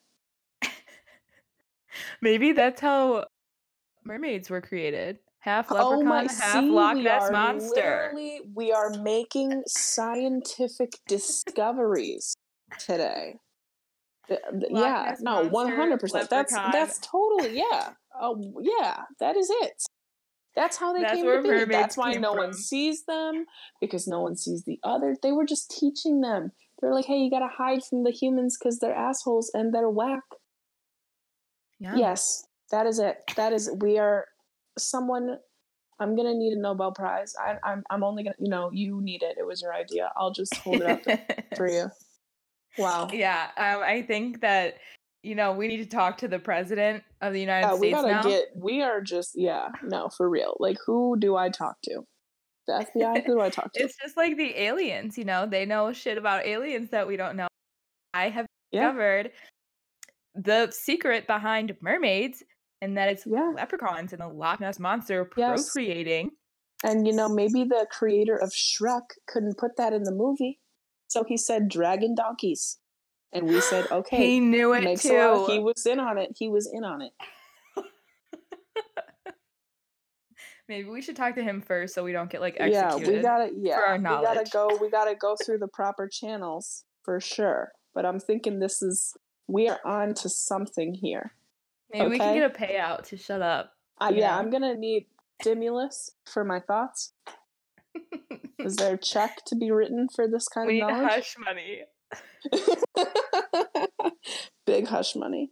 Maybe 2.23 2.53
that's 2.53 2.79
how 2.79 3.25
mermaids 4.05 4.49
were 4.49 4.61
created. 4.61 5.19
Half 5.39 5.67
oh 5.71 5.89
leprechaun, 5.89 6.05
my! 6.05 6.21
half 6.21 6.53
see, 6.53 6.69
Loch 6.69 6.95
Ness 6.95 7.29
monster. 7.29 8.11
literally 8.13 8.39
we 8.55 8.71
are 8.71 8.91
making 9.01 9.61
scientific 9.67 10.93
discoveries 11.05 12.33
today. 12.79 13.35
The- 14.29 14.39
the- 14.53 14.69
yeah, 14.71 15.15
no, 15.19 15.49
hundred 15.49 15.99
percent. 15.99 16.29
That's 16.29 16.53
that's 16.53 16.99
totally 16.99 17.57
yeah. 17.57 17.89
Oh 18.17 18.53
yeah, 18.61 19.01
that 19.19 19.35
is 19.35 19.49
it. 19.61 19.83
That's 20.55 20.77
how 20.77 20.93
they 20.93 21.01
That's 21.01 21.15
came 21.15 21.25
to 21.25 21.41
be. 21.41 21.65
That's 21.65 21.97
why 21.97 22.13
no 22.13 22.31
one 22.31 22.53
sees 22.53 23.03
them 23.03 23.47
because 23.81 24.07
no 24.07 24.21
one 24.21 24.37
sees 24.37 24.63
the 24.63 24.79
other. 24.81 25.17
They 25.21 25.33
were 25.33 25.45
just 25.45 25.69
teaching 25.69 26.21
them. 26.21 26.53
They're 26.79 26.93
like, 26.93 27.05
hey, 27.05 27.17
you 27.17 27.29
gotta 27.29 27.49
hide 27.51 27.83
from 27.83 28.05
the 28.05 28.11
humans 28.11 28.55
because 28.57 28.79
they're 28.79 28.95
assholes 28.95 29.51
and 29.53 29.73
they're 29.73 29.89
whack. 29.89 30.21
Yeah. 31.83 31.95
Yes, 31.97 32.47
that 32.71 32.85
is 32.87 32.97
it. 32.99 33.17
That 33.35 33.51
is 33.51 33.69
we 33.81 33.99
are 33.99 34.25
someone. 34.77 35.37
I'm 35.99 36.15
gonna 36.15 36.33
need 36.33 36.53
a 36.53 36.59
Nobel 36.59 36.91
Prize. 36.93 37.35
I, 37.37 37.57
I'm 37.63 37.83
I'm 37.89 38.03
only 38.03 38.23
gonna 38.23 38.35
you 38.39 38.49
know 38.49 38.71
you 38.71 39.01
need 39.01 39.21
it. 39.21 39.35
It 39.37 39.45
was 39.45 39.61
your 39.61 39.73
idea. 39.73 40.09
I'll 40.15 40.31
just 40.31 40.55
hold 40.57 40.81
it 40.81 40.87
up 40.87 41.01
for 41.57 41.67
you. 41.69 41.89
Wow. 42.77 43.09
yeah. 43.11 43.49
Um, 43.57 43.83
I 43.83 44.01
think 44.01 44.39
that 44.41 44.77
you 45.23 45.35
know 45.35 45.51
we 45.51 45.67
need 45.67 45.77
to 45.77 45.85
talk 45.85 46.17
to 46.19 46.27
the 46.29 46.39
president 46.39 47.03
of 47.21 47.33
the 47.33 47.41
United 47.41 47.67
Yeah, 47.67 47.75
we 47.75 47.91
gotta 47.91 48.07
now. 48.07 48.23
get. 48.23 48.45
We 48.55 48.81
are 48.81 49.01
just 49.01 49.31
yeah. 49.35 49.67
No, 49.83 50.09
for 50.15 50.29
real. 50.29 50.55
Like, 50.59 50.77
who 50.85 51.17
do 51.19 51.35
I 51.35 51.49
talk 51.49 51.75
to? 51.83 52.01
The 52.65 52.85
FBI. 52.95 53.25
Who 53.25 53.33
do 53.35 53.41
I 53.41 53.49
talk 53.49 53.71
to? 53.73 53.83
It's 53.83 53.97
just 54.01 54.15
like 54.15 54.37
the 54.37 54.57
aliens, 54.57 55.17
you 55.17 55.25
know, 55.25 55.45
they 55.45 55.65
know 55.65 55.91
shit 55.91 56.17
about 56.17 56.45
aliens 56.45 56.91
that 56.91 57.05
we 57.07 57.17
don't 57.17 57.35
know. 57.35 57.47
I 58.13 58.29
have 58.29 58.45
Yeah. 58.71 58.83
discovered 58.83 59.31
the 60.35 60.71
secret 60.71 61.27
behind 61.27 61.75
mermaids 61.81 62.43
and 62.81 62.97
that 62.97 63.09
it's 63.09 63.25
Yeah. 63.25 63.51
leprechauns 63.55 64.13
and 64.13 64.21
the 64.21 64.27
Loch 64.27 64.59
Ness 64.59 64.79
monster 64.79 65.29
Yes. 65.37 65.69
procreating. 65.69 66.31
And 66.83 67.07
you 67.07 67.13
know, 67.13 67.29
maybe 67.29 67.63
the 67.63 67.87
creator 67.91 68.35
of 68.35 68.49
Shrek 68.49 69.03
couldn't 69.27 69.57
put 69.57 69.77
that 69.77 69.93
in 69.93 70.03
the 70.03 70.11
movie, 70.11 70.59
so 71.07 71.23
he 71.23 71.37
said 71.37 71.69
dragon 71.69 72.13
donkeys, 72.15 72.79
and 73.31 73.47
we 73.47 73.61
said 73.61 73.85
okay. 73.91 74.17
he 74.17 74.39
knew 74.41 74.73
it 74.73 74.99
too. 74.99 75.17
lot. 75.17 75.49
He 75.49 75.59
was 75.59 75.85
in 75.85 75.99
on 75.99 76.17
it. 76.17 76.31
He 76.37 76.49
was 76.49 76.69
in 76.73 76.83
on 76.83 77.01
it. 77.01 77.13
Maybe 80.69 80.87
we 80.89 81.01
should 81.01 81.15
talk 81.17 81.35
to 81.35 81.43
him 81.43 81.61
first 81.61 81.93
so 81.93 82.03
we 82.03 82.13
don't 82.13 82.29
get 82.29 82.41
like 82.41 82.55
executed. 82.59 83.11
Yeah, 83.11 83.17
we 83.17 83.21
gotta. 83.21 83.51
Yeah, 83.55 83.79
our 83.85 83.97
we 83.97 84.03
gotta 84.03 84.45
go. 84.51 84.77
We 84.81 84.89
gotta 84.89 85.15
go 85.15 85.35
through 85.45 85.59
the 85.59 85.67
proper 85.67 86.07
channels 86.07 86.85
for 87.03 87.19
sure. 87.19 87.71
But 87.93 88.05
I'm 88.05 88.19
thinking 88.19 88.59
this 88.59 88.81
is 88.81 89.13
we 89.47 89.67
are 89.69 89.79
on 89.85 90.13
to 90.15 90.29
something 90.29 90.93
here. 90.93 91.33
Maybe 91.91 92.07
we 92.09 92.17
can 92.19 92.33
get 92.35 92.49
a 92.49 92.53
payout 92.53 93.03
to 93.09 93.17
shut 93.17 93.41
up. 93.41 93.73
Uh, 94.01 94.11
yeah. 94.13 94.37
I'm 94.37 94.49
gonna 94.49 94.75
need 94.75 95.07
stimulus 95.41 96.11
for 96.25 96.43
my 96.43 96.59
thoughts. 96.59 97.13
Is 98.59 98.75
there 98.77 98.95
a 98.95 98.97
check 98.97 99.39
to 99.47 99.55
be 99.55 99.71
written 99.71 100.07
for 100.15 100.27
this 100.27 100.47
kind 100.47 100.67
we 100.67 100.81
of 100.81 100.87
need 100.87 100.93
knowledge? 100.93 101.13
hush 101.13 101.35
money. 101.37 101.83
Big 104.65 104.87
hush 104.87 105.15
money. 105.15 105.51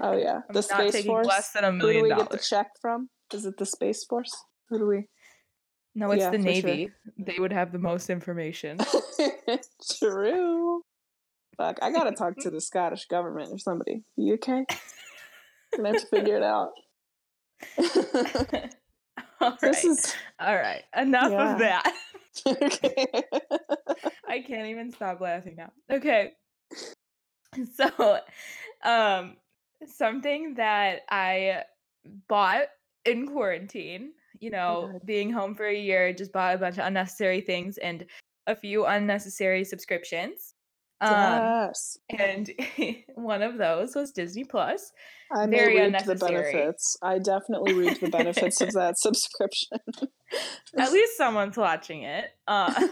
Oh 0.00 0.16
yeah, 0.16 0.40
the 0.52 0.62
space 0.62 1.04
force. 1.04 1.26
less 1.26 1.50
than 1.52 1.64
a 1.64 1.70
Who 1.72 1.78
do 1.78 1.86
million 1.86 2.02
we 2.02 2.08
dollars. 2.10 2.24
get 2.24 2.30
the 2.32 2.38
check 2.38 2.68
from? 2.80 3.10
Is 3.32 3.44
it 3.44 3.56
the 3.58 3.66
space 3.66 4.04
force? 4.04 4.32
Who 4.70 4.78
do 4.78 4.86
we? 4.86 5.08
No, 5.94 6.10
it's 6.10 6.20
Yeah, 6.22 6.30
the 6.30 6.38
for 6.38 6.42
sure. 6.44 6.52
Navy. 6.52 6.90
They 7.18 7.36
would 7.38 7.52
have 7.52 7.70
the 7.72 7.78
most 7.78 8.10
information. 8.10 8.78
True. 9.98 10.82
Fuck, 11.56 11.78
I 11.82 11.90
gotta 11.92 12.12
talk 12.12 12.36
to 12.40 12.50
the 12.50 12.60
Scottish 12.60 13.06
government 13.06 13.50
or 13.52 13.58
somebody. 13.58 14.02
You 14.16 14.34
okay? 14.34 14.64
Gonna 15.76 15.88
have 15.90 15.98
to 15.98 16.06
figure 16.06 16.36
it 16.36 16.42
out. 16.42 16.70
All 19.40 19.50
right. 19.50 19.60
this 19.62 19.84
is 19.84 20.14
All 20.40 20.54
right. 20.54 20.82
Enough 20.96 21.32
Yeah. 21.32 21.52
of 21.52 21.58
that. 21.60 21.92
okay. 22.46 23.22
I 24.28 24.40
can't 24.40 24.66
even 24.68 24.90
stop 24.92 25.20
laughing 25.20 25.56
now. 25.56 25.70
Okay. 25.90 26.32
So, 27.74 28.18
um 28.84 29.36
something 29.86 30.54
that 30.54 31.02
I 31.10 31.62
bought 32.28 32.64
in 33.04 33.28
quarantine, 33.28 34.12
you 34.40 34.50
know, 34.50 34.90
God. 34.92 35.06
being 35.06 35.30
home 35.30 35.54
for 35.54 35.66
a 35.66 35.74
year, 35.76 36.12
just 36.12 36.32
bought 36.32 36.54
a 36.54 36.58
bunch 36.58 36.78
of 36.78 36.86
unnecessary 36.86 37.40
things 37.40 37.78
and 37.78 38.06
a 38.46 38.56
few 38.56 38.86
unnecessary 38.86 39.64
subscriptions. 39.64 40.53
Um 41.04 41.68
yes. 41.68 41.98
and 42.18 42.50
one 43.14 43.42
of 43.42 43.58
those 43.58 43.94
was 43.94 44.12
Disney 44.12 44.44
Plus. 44.44 44.92
I 45.34 45.46
very 45.46 45.80
reap 45.80 46.04
the 46.04 46.14
benefits. 46.14 46.96
I 47.02 47.18
definitely 47.18 47.74
reap 47.74 48.00
the 48.00 48.08
benefits 48.08 48.60
of 48.60 48.72
that 48.72 48.98
subscription. 48.98 49.78
At 50.78 50.92
least 50.92 51.16
someone's 51.16 51.56
watching 51.56 52.02
it. 52.02 52.26
Uh, 52.46 52.88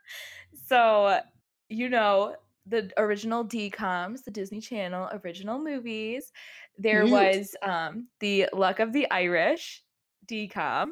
so, 0.68 1.20
you 1.68 1.88
know, 1.88 2.34
the 2.66 2.90
original 2.96 3.44
DComs, 3.44 4.24
the 4.24 4.30
Disney 4.30 4.60
Channel 4.60 5.10
original 5.24 5.58
movies, 5.58 6.32
there 6.78 7.06
was 7.06 7.54
um, 7.62 8.08
the 8.20 8.48
Luck 8.52 8.80
of 8.80 8.92
the 8.92 9.10
Irish 9.10 9.82
DCom. 10.30 10.88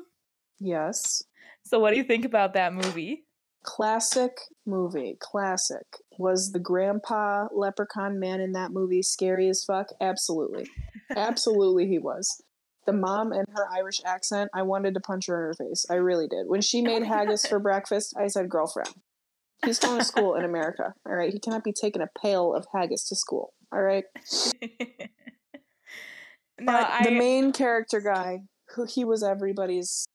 yes. 0.61 1.23
So, 1.67 1.81
what 1.81 1.93
do 1.93 1.97
you 1.97 2.05
think 2.05 2.27
about 2.27 2.53
that 2.55 2.75
movie? 2.75 3.23
Classic 3.64 4.33
movie. 4.66 5.16
Classic. 5.20 5.87
Was 6.18 6.53
the 6.53 6.59
grandpa 6.59 7.48
leprechaun 7.53 8.20
man 8.20 8.40
in 8.40 8.53
that 8.53 8.72
movie 8.72 9.03
scary 9.03 9.48
as 9.48 9.64
fuck? 9.64 9.88
Absolutely. 10.00 10.68
Absolutely, 11.16 11.88
he 11.88 11.98
was. 11.98 12.42
The 12.87 12.92
mom 12.92 13.33
and 13.33 13.46
her 13.57 13.66
Irish 13.72 14.03
accent, 14.05 14.50
I 14.53 14.62
wanted 14.62 14.92
to 14.94 15.00
punch 15.00 15.27
her 15.27 15.37
in 15.37 15.46
her 15.46 15.55
face. 15.55 15.87
I 15.90 15.94
really 15.94 16.29
did. 16.29 16.46
When 16.46 16.61
she 16.61 16.83
made 16.83 17.03
oh 17.03 17.07
haggis 17.07 17.46
for 17.46 17.59
breakfast, 17.59 18.14
I 18.18 18.27
said, 18.27 18.50
girlfriend, 18.50 18.94
he's 19.64 19.79
going 19.79 19.98
to 19.98 20.05
school 20.05 20.35
in 20.35 20.44
America. 20.44 20.92
All 21.07 21.14
right. 21.14 21.33
He 21.33 21.38
cannot 21.38 21.64
be 21.64 21.72
taking 21.72 22.03
a 22.03 22.09
pail 22.20 22.55
of 22.55 22.66
haggis 22.74 23.05
to 23.09 23.16
school. 23.16 23.55
All 23.72 23.81
right. 23.83 24.05
no, 24.62 24.66
But 26.59 26.90
I 26.90 27.05
the 27.05 27.12
main 27.12 27.53
character 27.53 28.00
guy, 28.00 28.42
who 28.77 28.85
he 28.85 29.07
was 29.07 29.22
everybody's 29.22 30.07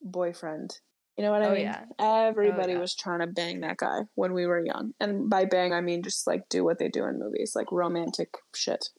boyfriend. 0.00 0.78
You 1.16 1.24
know 1.24 1.30
what 1.30 1.42
I 1.42 1.46
Oh, 1.46 1.52
mean? 1.52 1.62
yeah. 1.62 1.84
Oh, 1.98 2.26
Everybody 2.26 2.72
yeah. 2.72 2.78
was 2.78 2.94
trying 2.94 3.20
to 3.20 3.26
bang 3.26 3.60
that 3.60 3.78
guy 3.78 4.00
when 4.16 4.34
we 4.34 4.46
were 4.46 4.62
young. 4.64 4.92
And 5.00 5.30
by 5.30 5.46
bang, 5.46 5.72
I 5.72 5.80
mean 5.80 6.02
just 6.02 6.26
like 6.26 6.48
do 6.50 6.62
what 6.62 6.78
they 6.78 6.88
do 6.88 7.04
in 7.06 7.18
movies, 7.18 7.52
like 7.56 7.72
romantic 7.72 8.34
shit. 8.54 8.90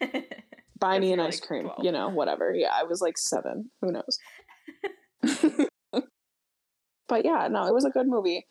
Buy 0.80 0.98
me 0.98 1.12
an 1.12 1.20
you're, 1.20 1.28
ice 1.28 1.38
cream, 1.38 1.64
12. 1.66 1.84
you 1.84 1.92
know, 1.92 2.08
whatever. 2.08 2.52
Yeah, 2.52 2.72
I 2.74 2.82
was 2.82 3.00
like 3.00 3.16
seven. 3.16 3.70
Who 3.80 3.92
knows? 3.92 4.18
but 7.08 7.24
yeah, 7.24 7.46
no, 7.48 7.66
it 7.66 7.74
was 7.74 7.84
a 7.84 7.90
good 7.90 8.08
movie. 8.08 8.46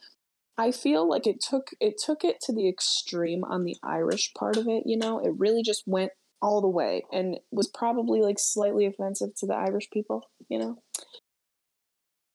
I 0.57 0.71
feel 0.71 1.09
like 1.09 1.27
it 1.27 1.41
took 1.41 1.71
it 1.81 1.95
took 1.97 2.23
it 2.23 2.37
to 2.43 2.53
the 2.53 2.69
extreme 2.69 3.43
on 3.43 3.65
the 3.65 3.75
Irish 3.83 4.31
part 4.37 4.55
of 4.55 4.67
it, 4.69 4.83
you 4.85 4.95
know? 4.97 5.19
It 5.19 5.33
really 5.37 5.63
just 5.63 5.83
went 5.85 6.11
all 6.41 6.61
the 6.61 6.69
way 6.69 7.03
and 7.11 7.37
was 7.51 7.67
probably 7.67 8.21
like 8.21 8.37
slightly 8.39 8.85
offensive 8.85 9.29
to 9.37 9.45
the 9.45 9.55
Irish 9.55 9.89
people, 9.91 10.29
you 10.49 10.57
know? 10.59 10.77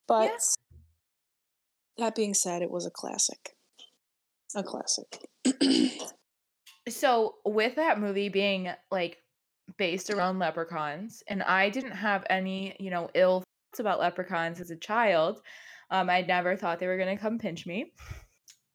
But 0.08 0.32
that 1.98 2.14
being 2.14 2.34
said, 2.34 2.62
it 2.62 2.70
was 2.70 2.86
a 2.86 2.90
classic. 2.90 3.56
A 4.54 4.62
classic. 4.62 5.28
so 6.88 7.34
with 7.44 7.76
that 7.76 7.98
movie 7.98 8.28
being 8.28 8.70
like 8.90 9.18
based 9.76 10.10
around 10.10 10.38
leprechauns 10.38 11.22
and 11.28 11.42
i 11.42 11.68
didn't 11.68 11.92
have 11.92 12.24
any 12.30 12.76
you 12.78 12.90
know 12.90 13.08
ill 13.14 13.42
thoughts 13.72 13.80
about 13.80 13.98
leprechauns 13.98 14.60
as 14.60 14.70
a 14.70 14.76
child 14.76 15.40
um 15.90 16.08
i 16.08 16.20
never 16.22 16.56
thought 16.56 16.78
they 16.78 16.86
were 16.86 16.96
going 16.96 17.14
to 17.14 17.20
come 17.20 17.38
pinch 17.38 17.66
me 17.66 17.92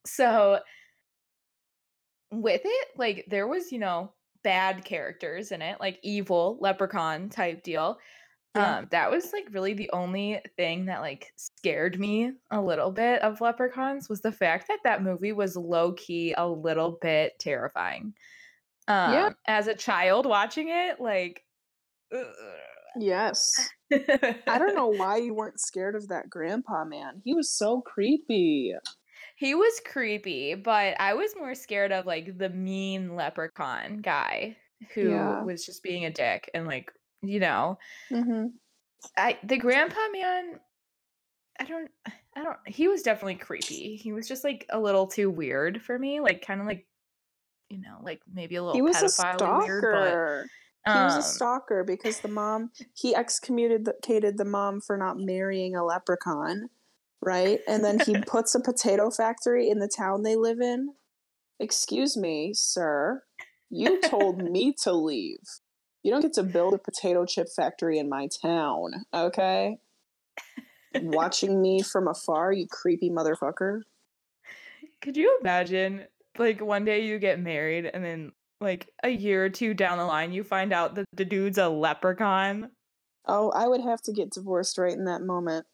so 0.05 0.59
with 2.31 2.61
it 2.63 2.87
like 2.97 3.25
there 3.29 3.47
was 3.47 3.71
you 3.71 3.79
know 3.79 4.11
bad 4.43 4.83
characters 4.83 5.51
in 5.51 5.61
it 5.61 5.79
like 5.79 5.99
evil 6.03 6.57
leprechaun 6.59 7.29
type 7.29 7.63
deal 7.63 7.97
Yeah. 8.55 8.79
um 8.79 8.87
that 8.91 9.09
was 9.09 9.31
like 9.31 9.47
really 9.51 9.73
the 9.73 9.89
only 9.93 10.41
thing 10.57 10.85
that 10.87 10.99
like 11.01 11.31
scared 11.37 11.99
me 11.99 12.33
a 12.51 12.61
little 12.61 12.91
bit 12.91 13.21
of 13.21 13.39
leprechauns 13.39 14.09
was 14.09 14.21
the 14.21 14.31
fact 14.31 14.67
that 14.67 14.79
that 14.83 15.01
movie 15.03 15.31
was 15.31 15.55
low 15.55 15.93
key 15.93 16.33
a 16.37 16.47
little 16.47 16.97
bit 17.01 17.33
terrifying 17.39 18.13
um 18.89 19.13
Yeah. 19.13 19.29
as 19.47 19.67
a 19.67 19.75
child 19.75 20.25
watching 20.25 20.67
it 20.69 20.99
like 20.99 21.43
yes. 22.99 23.69
I 23.93 24.57
don't 24.57 24.75
know 24.75 24.87
why 24.87 25.17
you 25.17 25.33
weren't 25.33 25.59
scared 25.59 25.95
of 25.95 26.07
that 26.09 26.29
grandpa 26.29 26.83
man. 26.85 27.21
He 27.23 27.33
was 27.33 27.49
so 27.57 27.81
creepy. 27.81 28.73
he 29.37 29.55
was 29.55 29.81
creepy, 29.85 30.55
but 30.55 30.99
I 30.99 31.13
was 31.13 31.33
more 31.37 31.55
scared 31.55 31.91
of 31.91 32.05
like 32.05 32.37
the 32.37 32.49
mean 32.49 33.15
leprechaun 33.15 33.99
guy 34.01 34.57
who 34.93 35.09
Yeah. 35.11 35.43
was 35.43 35.65
just 35.65 35.83
being 35.83 36.05
a 36.05 36.09
dick 36.11 36.49
and 36.53 36.67
like, 36.67 36.91
you 37.21 37.39
know, 37.39 37.77
hmm 38.09 38.61
I 39.17 39.39
the 39.43 39.57
grandpa 39.57 39.99
man 40.11 40.59
I 41.59 41.65
don't 41.65 41.91
I 42.35 42.43
don't 42.43 42.57
he 42.67 42.87
was 42.87 43.03
definitely 43.03 43.35
creepy. 43.35 43.95
He 43.95 44.13
was 44.13 44.27
just 44.27 44.43
like 44.43 44.65
a 44.69 44.79
little 44.79 45.07
too 45.07 45.29
weird 45.29 45.81
for 45.81 45.97
me, 45.99 46.19
like 46.19 46.45
kind 46.45 46.61
of 46.61 46.67
like 46.67 46.87
you 47.69 47.79
know, 47.79 47.99
like 48.03 48.21
maybe 48.31 48.55
a 48.55 48.63
little 48.63 48.77
He 48.77 48.81
was 48.81 49.01
a 49.01 49.09
pedophile 49.09 49.57
weird, 49.57 49.89
but 49.91 49.99
stalker. 49.99 50.47
He 50.87 50.99
was 50.99 51.15
a 51.15 51.21
um, 51.21 51.23
stalker 51.23 51.83
because 51.83 52.21
the 52.21 52.27
mom 52.27 52.71
he 52.95 53.15
excommunicated 53.15 54.37
the 54.37 54.45
mom 54.45 54.81
for 54.81 54.97
not 54.97 55.17
marrying 55.17 55.75
a 55.75 55.83
leprechaun, 55.85 56.69
right? 57.21 57.61
And 57.67 57.83
then 57.83 57.99
he 57.99 58.15
puts 58.27 58.55
a 58.55 58.59
potato 58.59 59.11
factory 59.11 59.69
in 59.69 59.79
the 59.79 59.87
town 59.87 60.23
they 60.23 60.35
live 60.35 60.59
in. 60.59 60.95
Excuse 61.59 62.17
me, 62.17 62.53
sir. 62.53 63.23
You 63.69 64.01
told 64.01 64.39
me 64.51 64.73
to 64.83 64.93
leave. 64.93 65.60
You 66.03 66.11
don't 66.11 66.21
get 66.21 66.33
to 66.33 66.43
build 66.43 66.73
a 66.73 66.77
potato 66.77 67.25
chip 67.25 67.47
factory 67.55 67.99
in 67.99 68.09
my 68.09 68.27
town, 68.41 69.05
okay? 69.13 69.77
Watching 70.95 71.61
me 71.61 71.81
from 71.81 72.07
afar, 72.07 72.51
you 72.51 72.67
creepy 72.67 73.09
motherfucker. 73.09 73.81
Could 75.01 75.15
you 75.15 75.37
imagine 75.41 76.05
like 76.37 76.61
one 76.61 76.85
day 76.85 77.05
you 77.05 77.19
get 77.19 77.39
married 77.39 77.85
and 77.85 78.03
then 78.03 78.31
like 78.59 78.89
a 79.03 79.09
year 79.09 79.45
or 79.45 79.49
two 79.49 79.73
down 79.73 79.97
the 79.97 80.05
line 80.05 80.31
you 80.31 80.43
find 80.43 80.73
out 80.73 80.95
that 80.95 81.05
the 81.13 81.25
dude's 81.25 81.57
a 81.57 81.69
leprechaun? 81.69 82.71
Oh, 83.27 83.51
I 83.51 83.67
would 83.67 83.81
have 83.81 84.01
to 84.03 84.11
get 84.11 84.31
divorced 84.31 84.77
right 84.77 84.93
in 84.93 85.05
that 85.05 85.21
moment. 85.21 85.65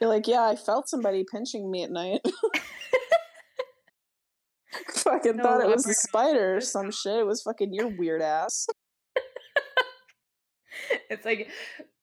You're 0.00 0.10
like, 0.10 0.28
yeah, 0.28 0.42
I 0.42 0.56
felt 0.56 0.88
somebody 0.88 1.24
pinching 1.30 1.70
me 1.70 1.82
at 1.82 1.90
night. 1.90 2.20
fucking 4.94 5.36
No 5.36 5.42
thought 5.42 5.60
it 5.60 5.68
was 5.68 5.86
a 5.86 5.94
spider 5.94 6.56
or 6.56 6.60
some 6.60 6.90
shit. 6.90 7.18
It 7.18 7.26
was 7.26 7.42
fucking 7.42 7.74
your 7.74 7.88
weird 7.88 8.22
ass. 8.22 8.66
it's 11.10 11.24
like 11.24 11.48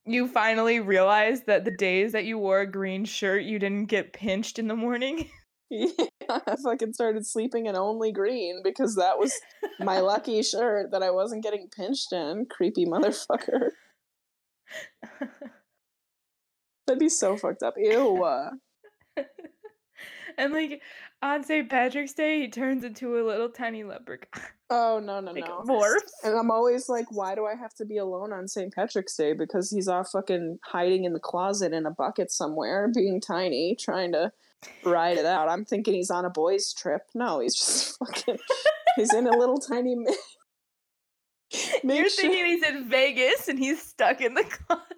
you 0.06 0.28
finally 0.28 0.80
realize 0.80 1.44
that 1.44 1.66
the 1.66 1.72
days 1.72 2.14
that 2.14 2.26
you 2.26 2.38
wore 2.38 2.62
a 2.62 2.72
green 2.72 3.06
shirt 3.06 3.44
you 3.44 3.60
didn't 3.60 3.86
get 3.86 4.14
pinched 4.14 4.60
in 4.60 4.68
the 4.68 4.76
morning. 4.76 5.30
Yeah, 5.70 6.40
I 6.46 6.56
fucking 6.64 6.94
started 6.94 7.26
sleeping 7.26 7.66
in 7.68 7.76
only 7.76 8.12
green 8.12 8.62
because 8.64 8.96
that 8.96 9.20
was 9.20 9.34
my 9.80 10.00
lucky 10.00 10.42
shirt 10.44 10.92
that 10.92 11.04
I 11.04 11.12
wasn't 11.12 11.44
getting 11.44 11.70
pinched 11.76 12.12
in. 12.14 12.46
Creepy 12.50 12.86
motherfucker. 12.86 13.70
That'd 16.86 17.00
be 17.00 17.10
so 17.10 17.38
fucked 17.38 17.64
up. 17.64 17.76
Ew. 17.78 18.26
And 20.38 20.54
like 20.54 20.82
on 21.22 21.44
St. 21.44 21.70
Patrick's 21.70 22.14
Day 22.14 22.42
he 22.42 22.48
turns 22.50 22.84
into 22.84 23.20
a 23.20 23.24
little 23.26 23.50
tiny 23.50 23.84
leprechaun. 23.84 24.44
Oh 24.70 25.00
no 25.04 25.20
no 25.20 25.32
like 25.34 25.46
no. 25.46 25.62
morphs. 25.66 26.12
And 26.24 26.38
I'm 26.38 26.52
always 26.52 26.90
like, 26.90 27.06
why 27.12 27.36
do 27.36 27.46
I 27.46 27.56
have 27.56 27.74
to 27.76 27.86
be 27.86 27.98
alone 27.98 28.32
on 28.34 28.48
St. 28.48 28.74
Patrick's 28.74 29.16
Day? 29.16 29.34
Because 29.34 29.70
he's 29.72 29.88
off 29.88 30.12
fucking 30.12 30.60
hiding 30.64 31.06
in 31.06 31.14
the 31.14 31.20
closet 31.20 31.74
in 31.74 31.86
a 31.86 31.92
bucket 31.92 32.32
somewhere, 32.32 32.88
being 32.94 33.20
tiny, 33.22 33.76
trying 33.76 34.12
to 34.14 34.32
ride 34.84 35.18
it 35.18 35.26
out. 35.26 35.50
I'm 35.50 35.66
thinking 35.66 35.94
he's 35.94 36.12
on 36.12 36.26
a 36.26 36.30
boys' 36.30 36.74
trip. 36.74 37.02
No, 37.16 37.40
he's 37.40 37.56
just 37.56 37.98
fucking. 38.00 38.38
he's 38.96 39.14
in 39.14 39.28
a 39.28 39.38
little 39.38 39.58
tiny. 39.60 39.96
mi- 39.96 40.08
You're 41.84 42.10
sure- 42.10 42.22
thinking 42.30 42.46
he's 42.46 42.64
in 42.64 42.90
Vegas 42.90 43.48
and 43.48 43.58
he's 43.58 43.82
stuck 43.82 44.20
in 44.22 44.34
the 44.34 44.44
closet. 44.44 44.97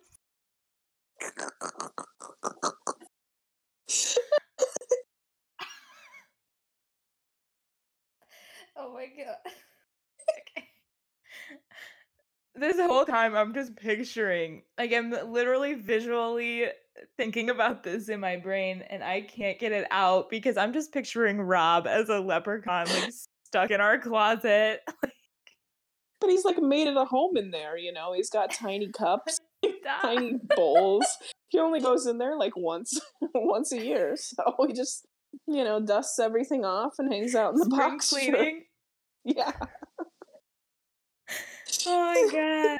Oh 8.89 8.93
my 8.93 9.05
god. 9.05 9.35
Okay. 10.57 10.67
This 12.55 12.77
whole 12.77 13.05
time 13.05 13.35
I'm 13.35 13.53
just 13.53 13.75
picturing, 13.75 14.63
like 14.77 14.91
I'm 14.91 15.11
literally 15.31 15.75
visually 15.75 16.65
uh, 16.65 16.69
thinking 17.17 17.49
about 17.49 17.83
this 17.83 18.09
in 18.09 18.19
my 18.19 18.37
brain 18.37 18.83
and 18.89 19.03
I 19.03 19.21
can't 19.21 19.59
get 19.59 19.71
it 19.71 19.87
out 19.91 20.29
because 20.29 20.57
I'm 20.57 20.73
just 20.73 20.91
picturing 20.91 21.39
Rob 21.39 21.85
as 21.85 22.09
a 22.09 22.19
leprechaun 22.19 22.87
like 22.87 23.13
stuck 23.45 23.71
in 23.71 23.79
our 23.79 23.97
closet. 23.99 24.81
But 26.21 26.31
he's 26.31 26.43
like 26.43 26.61
made 26.61 26.89
it 26.89 26.97
a 26.97 27.05
home 27.05 27.37
in 27.37 27.51
there, 27.51 27.77
you 27.77 27.93
know. 27.93 28.11
He's 28.11 28.29
got 28.29 28.51
tiny 28.51 28.91
cups, 28.91 29.39
tiny 30.01 30.37
bowls. 30.53 31.05
He 31.47 31.59
only 31.59 31.79
goes 31.79 32.07
in 32.07 32.17
there 32.17 32.37
like 32.37 32.57
once, 32.57 32.99
once 33.33 33.71
a 33.71 33.81
year. 33.81 34.17
So 34.17 34.53
he 34.67 34.73
just, 34.73 35.07
you 35.47 35.63
know, 35.63 35.79
dusts 35.79 36.19
everything 36.19 36.65
off 36.65 36.95
and 36.99 37.09
hangs 37.09 37.35
out 37.35 37.53
in 37.53 37.59
the 37.59 37.65
Spring 37.73 37.91
box. 37.91 38.09
cleaning. 38.09 38.63
Yeah. 39.23 39.51
Oh 41.85 42.13
my 42.13 42.29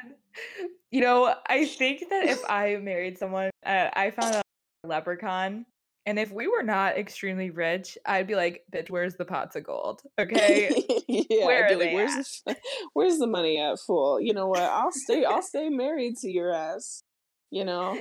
You 0.90 1.00
know, 1.00 1.34
I 1.48 1.66
think 1.66 2.04
that 2.10 2.24
if 2.24 2.40
I 2.48 2.76
married 2.76 3.18
someone, 3.18 3.50
uh, 3.64 3.88
I 3.92 4.10
found 4.10 4.36
a 4.36 4.42
leprechaun, 4.86 5.66
and 6.06 6.18
if 6.18 6.32
we 6.32 6.48
were 6.48 6.62
not 6.62 6.96
extremely 6.96 7.50
rich, 7.50 7.98
I'd 8.06 8.26
be 8.26 8.34
like, 8.34 8.64
"Bitch, 8.72 8.90
where's 8.90 9.16
the 9.16 9.24
pots 9.24 9.56
of 9.56 9.64
gold?" 9.64 10.02
Okay. 10.18 10.84
yeah, 11.08 11.46
Where 11.46 11.66
I'd 11.66 11.78
be 11.78 11.84
like, 11.84 11.94
where's 11.94 12.42
the, 12.46 12.56
where's 12.94 13.18
the 13.18 13.26
money 13.26 13.58
at, 13.60 13.78
fool? 13.78 14.20
You 14.20 14.34
know 14.34 14.48
what? 14.48 14.60
I'll 14.62 14.92
stay. 14.92 15.24
I'll 15.24 15.42
stay 15.42 15.68
married 15.68 16.16
to 16.18 16.30
your 16.30 16.52
ass. 16.52 17.02
You 17.50 17.64
know, 17.64 17.98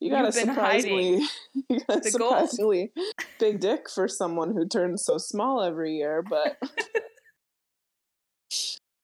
you 0.00 0.10
got 0.10 0.26
a 0.26 0.32
surprisingly, 0.32 1.22
you 1.68 1.80
got 1.86 2.02
gold. 2.02 2.04
surprisingly 2.04 2.92
big 3.38 3.60
dick 3.60 3.88
for 3.88 4.08
someone 4.08 4.52
who 4.54 4.66
turns 4.66 5.04
so 5.04 5.18
small 5.18 5.62
every 5.62 5.96
year. 5.96 6.22
But, 6.22 6.58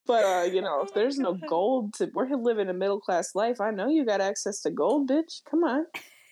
but 0.07 0.25
uh, 0.25 0.45
you 0.45 0.61
know, 0.61 0.83
if 0.83 0.93
there's 0.95 1.19
no 1.19 1.35
gold 1.49 1.95
to, 1.95 2.11
we're 2.15 2.29
living 2.29 2.69
a 2.69 2.75
middle 2.75 3.01
class 3.01 3.35
life. 3.35 3.61
I 3.61 3.71
know 3.71 3.89
you 3.89 4.05
got 4.05 4.21
access 4.21 4.61
to 4.63 4.71
gold, 4.71 5.09
bitch. 5.09 5.43
Come 5.51 5.65
on. 5.65 5.87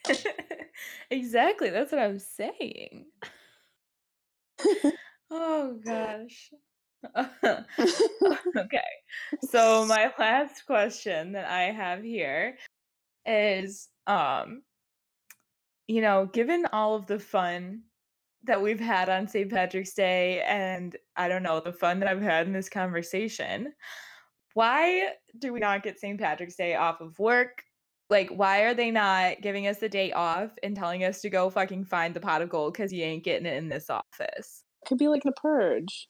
exactly. 1.11 1.71
That's 1.71 1.93
what 1.93 2.01
I'm 2.01 2.19
saying. 2.19 3.07
Oh 5.33 5.79
gosh. 5.85 6.51
okay. 8.57 8.81
So 9.49 9.87
my 9.87 10.13
last 10.19 10.67
question 10.67 11.33
that 11.33 11.49
I 11.49 11.71
have 11.71 12.03
here 12.03 12.57
is 13.25 13.89
um 14.09 14.63
you 15.87 16.01
know, 16.01 16.27
given 16.27 16.67
all 16.73 16.95
of 16.95 17.07
the 17.07 17.19
fun 17.19 17.83
that 18.45 18.63
we've 18.63 18.81
had 18.81 19.09
on 19.09 19.29
St. 19.29 19.51
Patrick's 19.51 19.93
Day 19.93 20.43
and 20.43 20.97
I 21.17 21.29
don't 21.29 21.43
know, 21.43 21.61
the 21.61 21.73
fun 21.73 22.01
that 22.01 22.09
I've 22.09 22.23
had 22.23 22.47
in 22.47 22.53
this 22.53 22.69
conversation, 22.69 23.73
why 24.55 25.11
do 25.39 25.53
we 25.53 25.61
not 25.61 25.83
get 25.83 26.01
St. 26.01 26.19
Patrick's 26.19 26.57
Day 26.57 26.75
off 26.75 27.01
of 27.01 27.19
work? 27.19 27.63
Like, 28.09 28.31
why 28.31 28.63
are 28.63 28.75
they 28.75 28.91
not 28.91 29.41
giving 29.41 29.67
us 29.67 29.79
the 29.79 29.89
day 29.89 30.11
off 30.13 30.51
and 30.63 30.75
telling 30.75 31.05
us 31.05 31.21
to 31.21 31.31
go 31.31 31.49
fucking 31.49 31.85
find 31.85 32.13
the 32.13 32.21
pot 32.21 32.43
of 32.43 32.49
gold 32.49 32.73
because 32.73 32.93
you 32.93 33.05
ain't 33.05 33.25
getting 33.25 33.47
it 33.47 33.57
in 33.57 33.69
this 33.69 33.89
office? 33.89 34.65
Could 34.87 34.99
be 34.99 35.09
like 35.09 35.25
a 35.27 35.33
purge. 35.33 36.09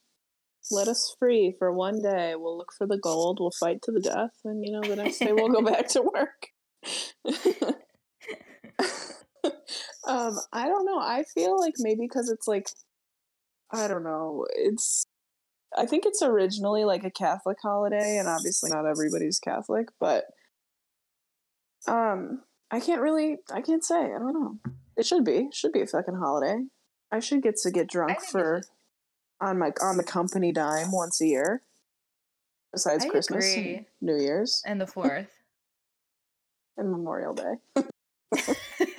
Let 0.71 0.89
us 0.89 1.15
free 1.19 1.55
for 1.59 1.73
one 1.73 2.01
day. 2.01 2.35
We'll 2.37 2.57
look 2.57 2.73
for 2.77 2.87
the 2.87 2.99
gold. 2.99 3.39
We'll 3.41 3.51
fight 3.51 3.83
to 3.83 3.93
the 3.93 4.01
death, 4.01 4.33
and 4.45 4.65
you 4.65 4.73
know 4.73 4.83
the 4.83 4.97
next 4.97 5.19
day 5.19 5.33
we'll 5.33 5.49
go 5.49 5.63
back 5.71 5.89
to 5.89 6.03
work. 6.03 6.49
um, 10.07 10.39
I 10.53 10.67
don't 10.69 10.87
know. 10.87 10.99
I 10.99 11.25
feel 11.35 11.59
like 11.59 11.75
maybe 11.79 12.03
because 12.03 12.29
it's 12.29 12.49
like, 12.49 12.69
I 13.73 13.89
don't 13.89 14.05
know. 14.05 14.47
It's, 14.57 15.05
I 15.77 15.87
think 15.87 16.05
it's 16.07 16.23
originally 16.23 16.85
like 16.85 17.05
a 17.05 17.11
Catholic 17.11 17.59
holiday, 17.63 18.19
and 18.19 18.29
obviously 18.29 18.71
not 18.71 18.87
everybody's 18.87 19.39
Catholic, 19.39 19.89
but, 20.01 20.25
um, 21.87 22.43
I 22.71 22.81
can't 22.81 23.01
really, 23.01 23.39
I 23.53 23.63
can't 23.63 23.85
say. 23.85 23.97
I 23.97 24.19
don't 24.19 24.33
know. 24.35 24.59
It 24.97 25.07
should 25.07 25.25
be, 25.25 25.49
should 25.53 25.73
be 25.73 25.81
a 25.81 25.87
fucking 25.87 26.15
holiday. 26.17 26.65
I 27.13 27.21
should 27.21 27.43
get 27.43 27.57
to 27.63 27.71
get 27.71 27.89
drunk 27.89 28.21
for 28.21 28.63
on 29.41 29.59
my 29.59 29.73
on 29.83 29.97
the 29.97 30.05
company 30.05 30.53
dime 30.53 30.93
once 30.93 31.21
a 31.21 31.27
year. 31.27 31.63
Besides 32.73 33.05
I 33.05 33.09
Christmas 33.09 33.57
New 34.01 34.17
Year's 34.17 34.63
and 34.65 34.81
the 34.81 34.87
fourth. 34.95 35.31
and 36.77 36.91
Memorial 36.91 37.35
Day. 37.35 37.55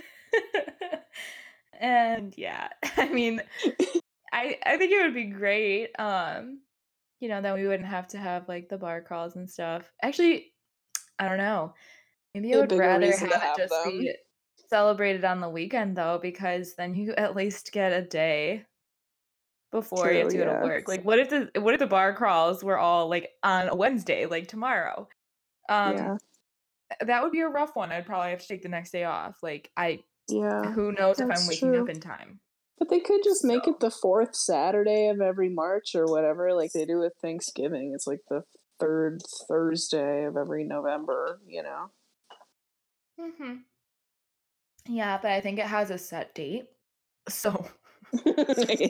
and 1.81 2.33
yeah, 2.37 2.69
I 2.97 3.09
mean, 3.09 3.41
I 4.31 4.57
I 4.65 4.77
think 4.77 4.91
it 4.91 5.01
would 5.01 5.13
be 5.13 5.25
great. 5.25 5.89
Um, 5.99 6.59
you 7.19 7.27
know, 7.27 7.41
then 7.41 7.55
we 7.55 7.67
wouldn't 7.67 7.89
have 7.89 8.07
to 8.09 8.17
have 8.17 8.47
like 8.47 8.69
the 8.69 8.77
bar 8.77 9.01
crawls 9.01 9.35
and 9.35 9.49
stuff. 9.49 9.91
Actually, 10.01 10.53
I 11.19 11.27
don't 11.27 11.37
know. 11.37 11.73
Maybe 12.33 12.53
I 12.53 12.59
would 12.59 12.71
rather 12.71 13.07
reason 13.07 13.29
have 13.29 13.57
it 13.57 13.61
just 13.61 13.73
them. 13.83 13.99
be 13.99 14.13
celebrated 14.69 15.25
on 15.25 15.41
the 15.41 15.49
weekend 15.49 15.97
though, 15.97 16.19
because 16.21 16.75
then 16.75 16.95
you 16.95 17.13
at 17.15 17.35
least 17.35 17.71
get 17.73 17.91
a 17.91 18.01
day 18.01 18.65
before 19.71 20.11
you 20.11 20.19
have 20.19 20.29
to 20.29 20.35
True, 20.35 20.45
go 20.45 20.51
yeah. 20.51 20.59
to 20.59 20.65
work. 20.65 20.87
Like, 20.87 21.03
what 21.03 21.19
if 21.19 21.29
the 21.29 21.51
what 21.61 21.73
if 21.73 21.79
the 21.79 21.87
bar 21.87 22.13
crawls 22.13 22.63
were 22.63 22.77
all 22.77 23.09
like 23.09 23.29
on 23.43 23.69
a 23.69 23.75
Wednesday, 23.75 24.25
like 24.27 24.47
tomorrow? 24.47 25.07
Um, 25.69 25.95
yeah, 25.95 26.17
that 27.05 27.23
would 27.23 27.31
be 27.31 27.41
a 27.41 27.47
rough 27.47 27.75
one. 27.75 27.91
I'd 27.91 28.05
probably 28.05 28.31
have 28.31 28.41
to 28.41 28.47
take 28.47 28.61
the 28.61 28.69
next 28.69 28.91
day 28.91 29.03
off. 29.03 29.37
Like, 29.43 29.71
I 29.75 29.99
yeah. 30.29 30.71
who 30.71 30.91
knows 30.91 31.19
if 31.19 31.23
I'm 31.23 31.29
that's 31.29 31.47
waking 31.49 31.75
up 31.75 31.89
in 31.89 31.99
time. 31.99 32.39
But 32.79 32.89
they 32.89 32.99
could 32.99 33.21
just 33.23 33.43
make 33.45 33.65
So- 33.65 33.71
it 33.71 33.79
the 33.79 33.91
fourth 33.91 34.35
Saturday 34.35 35.07
of 35.07 35.21
every 35.21 35.49
March 35.49 35.93
or 35.95 36.05
whatever, 36.05 36.53
like 36.53 36.71
they 36.73 36.85
do 36.85 36.99
with 36.99 37.13
Thanksgiving. 37.21 37.91
It's 37.93 38.07
like 38.07 38.21
the 38.29 38.43
third 38.79 39.21
Thursday 39.47 40.25
of 40.25 40.35
every 40.37 40.63
November, 40.63 41.39
you 41.45 41.61
know? 41.63 41.91
hmm 43.19 43.57
Yeah, 44.87 45.19
but 45.21 45.31
I 45.31 45.41
think 45.41 45.59
it 45.59 45.67
has 45.67 45.91
a 45.91 45.97
set 45.99 46.33
date. 46.33 46.65
So 47.29 47.67
yeah. 48.25 48.87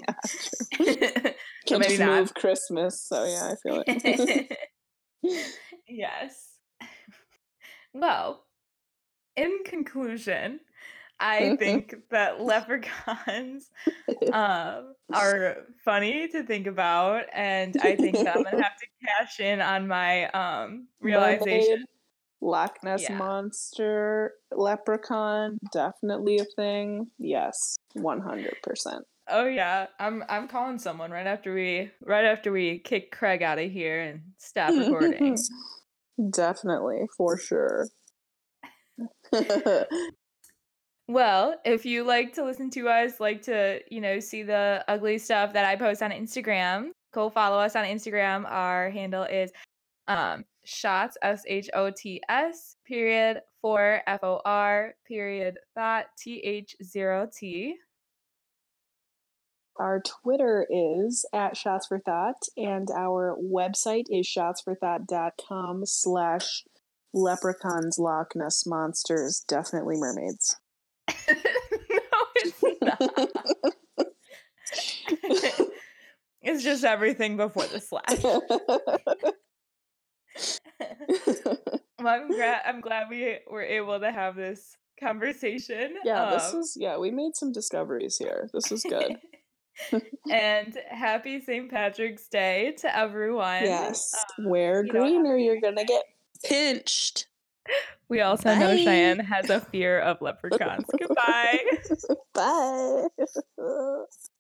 Can't 1.67 1.81
maybe 1.81 1.83
just 1.89 1.99
not. 1.99 2.19
move 2.19 2.33
Christmas, 2.33 3.01
so 3.05 3.23
yeah, 3.25 3.51
I 3.51 3.55
feel 3.61 3.83
it. 3.85 4.57
yes. 5.87 6.47
Well, 7.93 8.45
in 9.35 9.59
conclusion, 9.65 10.61
I 11.21 11.55
think 11.57 11.95
that 12.09 12.41
leprechauns 12.41 13.69
um, 14.33 14.95
are 15.13 15.57
funny 15.85 16.27
to 16.29 16.43
think 16.43 16.65
about, 16.67 17.25
and 17.31 17.77
I 17.79 17.95
think 17.95 18.15
that 18.15 18.35
I'm 18.35 18.43
gonna 18.43 18.57
have 18.61 18.77
to 18.77 18.87
cash 19.05 19.39
in 19.39 19.61
on 19.61 19.87
my 19.87 20.25
um, 20.29 20.87
realization. 20.99 21.85
Loch 22.41 22.83
Ness 22.83 23.03
Yeah. 23.03 23.17
monster, 23.17 24.33
leprechaun, 24.51 25.59
definitely 25.71 26.39
a 26.39 26.45
thing. 26.55 27.11
Yes, 27.19 27.77
one 27.93 28.19
hundred 28.19 28.57
percent. 28.63 29.05
Oh 29.29 29.45
yeah, 29.45 29.85
I'm 29.99 30.23
I'm 30.27 30.47
calling 30.47 30.79
someone 30.79 31.11
right 31.11 31.27
after 31.27 31.53
we 31.53 31.91
right 32.03 32.25
after 32.25 32.51
we 32.51 32.79
kick 32.79 33.11
Craig 33.11 33.43
out 33.43 33.59
of 33.59 33.71
here 33.71 34.01
and 34.01 34.21
stop 34.39 34.75
recording. 34.75 35.37
Definitely, 36.31 37.07
for 37.15 37.37
sure. 37.37 37.87
Well, 41.11 41.59
if 41.65 41.85
you 41.85 42.05
like 42.05 42.35
to 42.35 42.45
listen 42.45 42.69
to 42.69 42.87
us, 42.87 43.19
like 43.19 43.41
to, 43.41 43.81
you 43.89 43.99
know, 43.99 44.21
see 44.21 44.43
the 44.43 44.81
ugly 44.87 45.17
stuff 45.17 45.51
that 45.51 45.65
I 45.65 45.75
post 45.75 46.01
on 46.01 46.11
Instagram, 46.11 46.91
go 47.13 47.29
follow 47.29 47.57
us 47.57 47.75
on 47.75 47.83
Instagram. 47.83 48.49
Our 48.49 48.89
handle 48.91 49.23
is 49.23 49.51
um 50.07 50.45
shots 50.63 51.17
S 51.21 51.43
H 51.45 51.69
O 51.73 51.91
T 51.91 52.21
S 52.29 52.77
period 52.87 53.41
four 53.61 54.01
F 54.07 54.21
O 54.23 54.39
R 54.45 54.93
period 55.05 55.57
thought 55.75 56.05
T 56.17 56.39
H 56.45 56.77
zero 56.81 57.27
T. 57.37 57.75
Our 59.77 60.01
Twitter 60.01 60.65
is 60.69 61.25
at 61.33 61.57
Shots 61.57 61.87
for 61.87 61.99
Thought, 61.99 62.41
and 62.55 62.87
our 62.95 63.35
website 63.37 64.05
is 64.09 64.33
shotsforthought.com 64.33 65.81
slash 65.85 66.63
leprechauns, 67.13 67.97
Loch 67.99 68.31
Ness 68.33 68.65
monsters, 68.65 69.43
definitely 69.45 69.97
mermaids. 69.97 70.55
no, 71.29 71.35
it's 72.35 72.63
not. 72.81 73.01
it's 76.41 76.63
just 76.63 76.83
everything 76.83 77.37
before 77.37 77.65
the 77.67 77.79
slash. 77.79 78.23
well, 81.99 82.07
I'm 82.07 82.27
glad 82.29 82.61
I'm 82.65 82.81
glad 82.81 83.09
we 83.09 83.37
were 83.49 83.63
able 83.63 83.99
to 83.99 84.11
have 84.11 84.35
this 84.35 84.77
conversation. 84.99 85.95
yeah, 86.03 86.31
this 86.31 86.53
um, 86.53 86.59
is, 86.59 86.77
yeah, 86.79 86.97
we 86.97 87.11
made 87.11 87.35
some 87.35 87.51
discoveries 87.51 88.17
here. 88.17 88.49
This 88.53 88.71
is 88.71 88.83
good. 88.83 89.17
and 90.31 90.77
happy 90.89 91.41
St. 91.41 91.69
Patrick's 91.69 92.27
Day 92.27 92.75
to 92.79 92.95
everyone. 92.95 93.63
yes, 93.63 94.13
Uh, 94.13 94.49
wear 94.49 94.85
you 94.85 94.91
don't 94.91 95.03
have 95.03 95.11
green 95.11 95.25
or 95.25 95.37
you're 95.37 95.61
gonna 95.61 95.85
get 95.85 96.03
pinched. 96.43 97.27
We 98.09 98.21
also 98.21 98.53
know 98.55 98.75
Cheyenne 98.75 99.19
has 99.19 99.49
a 99.49 99.61
fear 99.61 99.99
of 99.99 100.21
leprechauns. 100.21 100.85
Goodbye. 100.99 101.59
Bye. 102.33 103.07